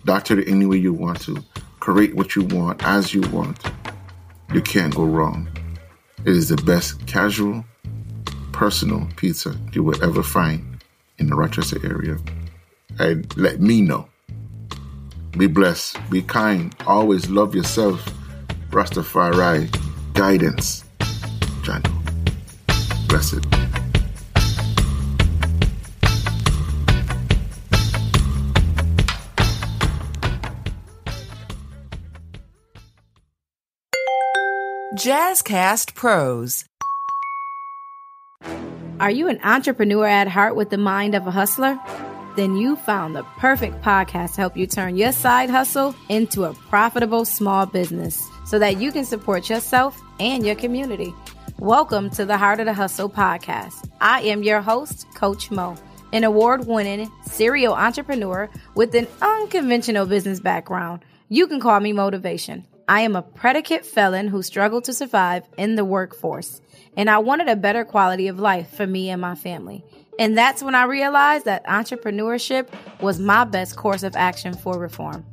doctor 0.06 0.40
it 0.40 0.48
any 0.48 0.66
way 0.66 0.78
you 0.78 0.94
want 0.94 1.22
to 1.22 1.44
create 1.82 2.16
what 2.16 2.36
you 2.36 2.44
want 2.44 2.82
as 2.86 3.14
you 3.14 3.22
want. 3.32 3.60
You 4.54 4.62
can't 4.62 4.96
go 4.96 5.04
wrong. 5.04 5.50
It 6.20 6.36
is 6.38 6.48
the 6.48 6.56
best 6.58 7.06
casual, 7.08 7.66
personal 8.54 9.10
pizza 9.18 9.58
you 9.74 9.84
will 9.84 10.02
ever 10.04 10.24
find 10.24 10.82
in 11.18 11.28
the 11.28 11.36
Rochester 11.36 11.80
area. 11.84 12.18
And 13.00 13.36
let 13.36 13.60
me 13.60 13.82
know. 13.82 14.08
Be 15.32 15.48
blessed, 15.48 15.98
be 16.10 16.22
kind, 16.22 16.76
always 16.86 17.30
love 17.30 17.56
yourself. 17.56 18.06
Rastafari 18.70 19.68
guidance. 20.14 20.84
Jano. 21.64 21.92
Blessed. 23.08 23.61
Jazzcast 34.98 35.96
Pros. 35.96 36.66
Are 39.00 39.10
you 39.10 39.30
an 39.30 39.40
entrepreneur 39.42 40.06
at 40.06 40.28
heart 40.28 40.58
with 40.58 40.70
the 40.70 40.78
mind 40.78 41.16
of 41.16 41.26
a 41.26 41.32
hustler? 41.32 41.80
Then 42.36 42.58
you 42.58 42.76
found 42.76 43.16
the 43.16 43.24
perfect 43.38 43.82
podcast 43.82 44.36
to 44.36 44.42
help 44.42 44.58
you 44.58 44.68
turn 44.68 44.98
your 44.98 45.14
side 45.14 45.50
hustle 45.50 45.96
into 46.10 46.44
a 46.44 46.54
profitable 46.54 47.24
small 47.24 47.66
business 47.66 48.22
so 48.44 48.60
that 48.60 48.82
you 48.82 48.92
can 48.92 49.06
support 49.06 49.50
yourself 49.50 49.98
and 50.20 50.46
your 50.46 50.56
community. 50.56 51.16
Welcome 51.58 52.10
to 52.10 52.26
the 52.26 52.38
Heart 52.38 52.60
of 52.60 52.66
the 52.66 52.74
Hustle 52.74 53.10
podcast. 53.10 53.90
I 54.02 54.20
am 54.24 54.44
your 54.44 54.60
host, 54.60 55.08
Coach 55.16 55.52
Mo, 55.52 55.78
an 56.12 56.26
award 56.26 56.68
winning 56.68 57.10
serial 57.24 57.76
entrepreneur 57.76 58.50
with 58.76 58.94
an 58.94 59.08
unconventional 59.22 60.06
business 60.06 60.42
background. 60.42 61.06
You 61.30 61.48
can 61.48 61.62
call 61.62 61.80
me 61.80 61.94
Motivation. 61.94 62.68
I 62.92 63.00
am 63.04 63.16
a 63.16 63.22
predicate 63.22 63.86
felon 63.86 64.28
who 64.28 64.44
struggled 64.44 64.84
to 64.84 64.94
survive 64.94 65.46
in 65.58 65.76
the 65.76 65.86
workforce, 65.86 66.60
and 66.98 67.10
I 67.10 67.20
wanted 67.20 67.48
a 67.48 67.56
better 67.56 67.86
quality 67.86 68.28
of 68.28 68.38
life 68.38 68.70
for 68.76 68.86
me 68.86 69.10
and 69.10 69.22
my 69.22 69.34
family. 69.34 69.86
And 70.20 70.38
that's 70.38 70.62
when 70.62 70.76
I 70.76 70.84
realized 70.84 71.46
that 71.46 71.66
entrepreneurship 71.68 72.68
was 73.00 73.18
my 73.18 73.46
best 73.46 73.78
course 73.78 74.04
of 74.04 74.18
action 74.18 74.54
for 74.54 74.78
reform. 74.78 75.26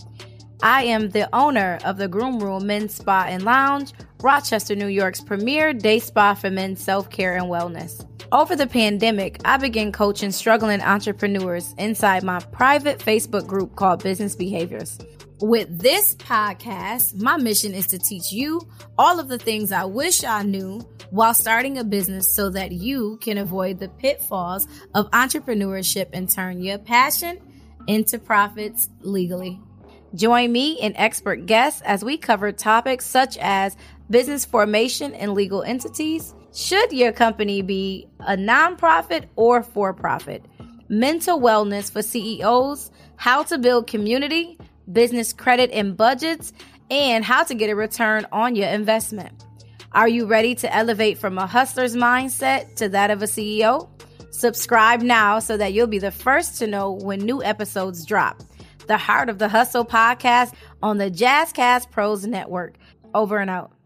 I 0.63 0.85
am 0.85 1.11
the 1.11 1.29
owner 1.35 1.81
of 1.85 1.97
the 1.97 2.07
Groom 2.07 2.39
Room 2.39 2.65
Men's 2.69 2.95
Spa 2.95 3.25
and 3.27 3.43
Lounge, 3.43 3.93
Rochester, 4.23 4.77
New 4.77 4.87
York's 4.87 5.21
premier 5.21 5.73
day 5.73 5.99
spa 5.99 6.35
for 6.35 6.51
men's 6.51 6.81
self 6.81 7.11
care 7.11 7.37
and 7.37 7.47
wellness. 7.47 8.07
Over 8.31 8.55
the 8.55 8.69
pandemic, 8.69 9.41
I 9.45 9.57
began 9.57 9.91
coaching 9.91 10.31
struggling 10.31 10.81
entrepreneurs 10.81 11.75
inside 11.77 12.23
my 12.23 12.39
private 12.39 13.01
Facebook 13.01 13.49
group 13.49 13.75
called 13.75 14.05
Business 14.05 14.37
Behaviors. 14.37 14.97
With 15.41 15.79
this 15.79 16.17
podcast, 16.17 17.15
my 17.15 17.37
mission 17.37 17.73
is 17.73 17.87
to 17.89 17.99
teach 17.99 18.33
you 18.33 18.61
all 18.99 19.21
of 19.21 19.29
the 19.29 19.39
things 19.39 19.71
I 19.71 19.85
wish 19.85 20.25
I 20.25 20.43
knew 20.43 20.81
while 21.11 21.33
starting 21.33 21.79
a 21.79 21.85
business 21.85 22.35
so 22.35 22.51
that 22.51 22.73
you 22.73 23.19
can 23.19 23.39
avoid 23.39 23.79
the 23.79 23.89
pitfalls 23.89 24.67
of 24.97 25.09
entrepreneurship 25.13 26.09
and 26.13 26.29
turn 26.29 26.61
your 26.61 26.79
passion 26.79 27.39
into 27.87 28.19
profits 28.19 28.89
legally. 29.03 29.61
Join 30.13 30.51
me 30.51 30.81
and 30.81 30.95
expert 30.97 31.47
guests 31.47 31.83
as 31.83 32.05
we 32.05 32.17
cover 32.17 32.51
topics 32.51 33.07
such 33.07 33.39
as 33.39 33.77
business 34.11 34.45
formation 34.45 35.15
and 35.15 35.35
legal 35.35 35.63
entities. 35.63 36.35
Should 36.53 36.93
your 36.93 37.13
company 37.13 37.63
be 37.63 38.09
a 38.19 38.37
nonprofit 38.37 39.27
or 39.37 39.63
for 39.63 39.95
profit? 39.95 40.45
Mental 40.89 41.41
wellness 41.41 41.93
for 41.93 42.03
CEOs, 42.03 42.91
how 43.15 43.45
to 43.45 43.59
build 43.59 43.87
community 43.87 44.59
business 44.93 45.33
credit 45.33 45.71
and 45.73 45.97
budgets, 45.97 46.53
and 46.91 47.25
how 47.25 47.45
to 47.45 47.55
get 47.55 47.71
a 47.71 47.77
return 47.77 48.27
on 48.33 48.57
your 48.57 48.69
investment. 48.69 49.45
Are 49.93 50.09
you 50.09 50.27
ready 50.27 50.55
to 50.57 50.75
elevate 50.75 51.19
from 51.19 51.39
a 51.39 51.47
hustler's 51.47 51.97
mindset 51.97 52.75
to 52.77 52.89
that 52.91 53.11
of 53.11 53.23
a 53.23 53.27
CEO? 53.27 53.89
Subscribe 54.31 55.01
now 55.01 55.39
so 55.39 55.57
that 55.57 55.73
you'll 55.73 55.87
be 55.87 55.99
the 55.99 56.11
first 56.11 56.59
to 56.59 56.67
know 56.67 56.93
when 56.93 57.21
new 57.21 57.43
episodes 57.43 58.05
drop. 58.05 58.43
The 58.87 58.99
Heart 58.99 59.29
of 59.29 59.39
the 59.39 59.49
Hustle 59.49 59.85
podcast 59.85 60.55
on 60.83 60.99
the 60.99 61.11
Jazzcast 61.11 61.91
Pros 61.91 62.27
Network. 62.27 62.77
Over 63.15 63.39
and 63.39 63.51
out. 63.51 63.78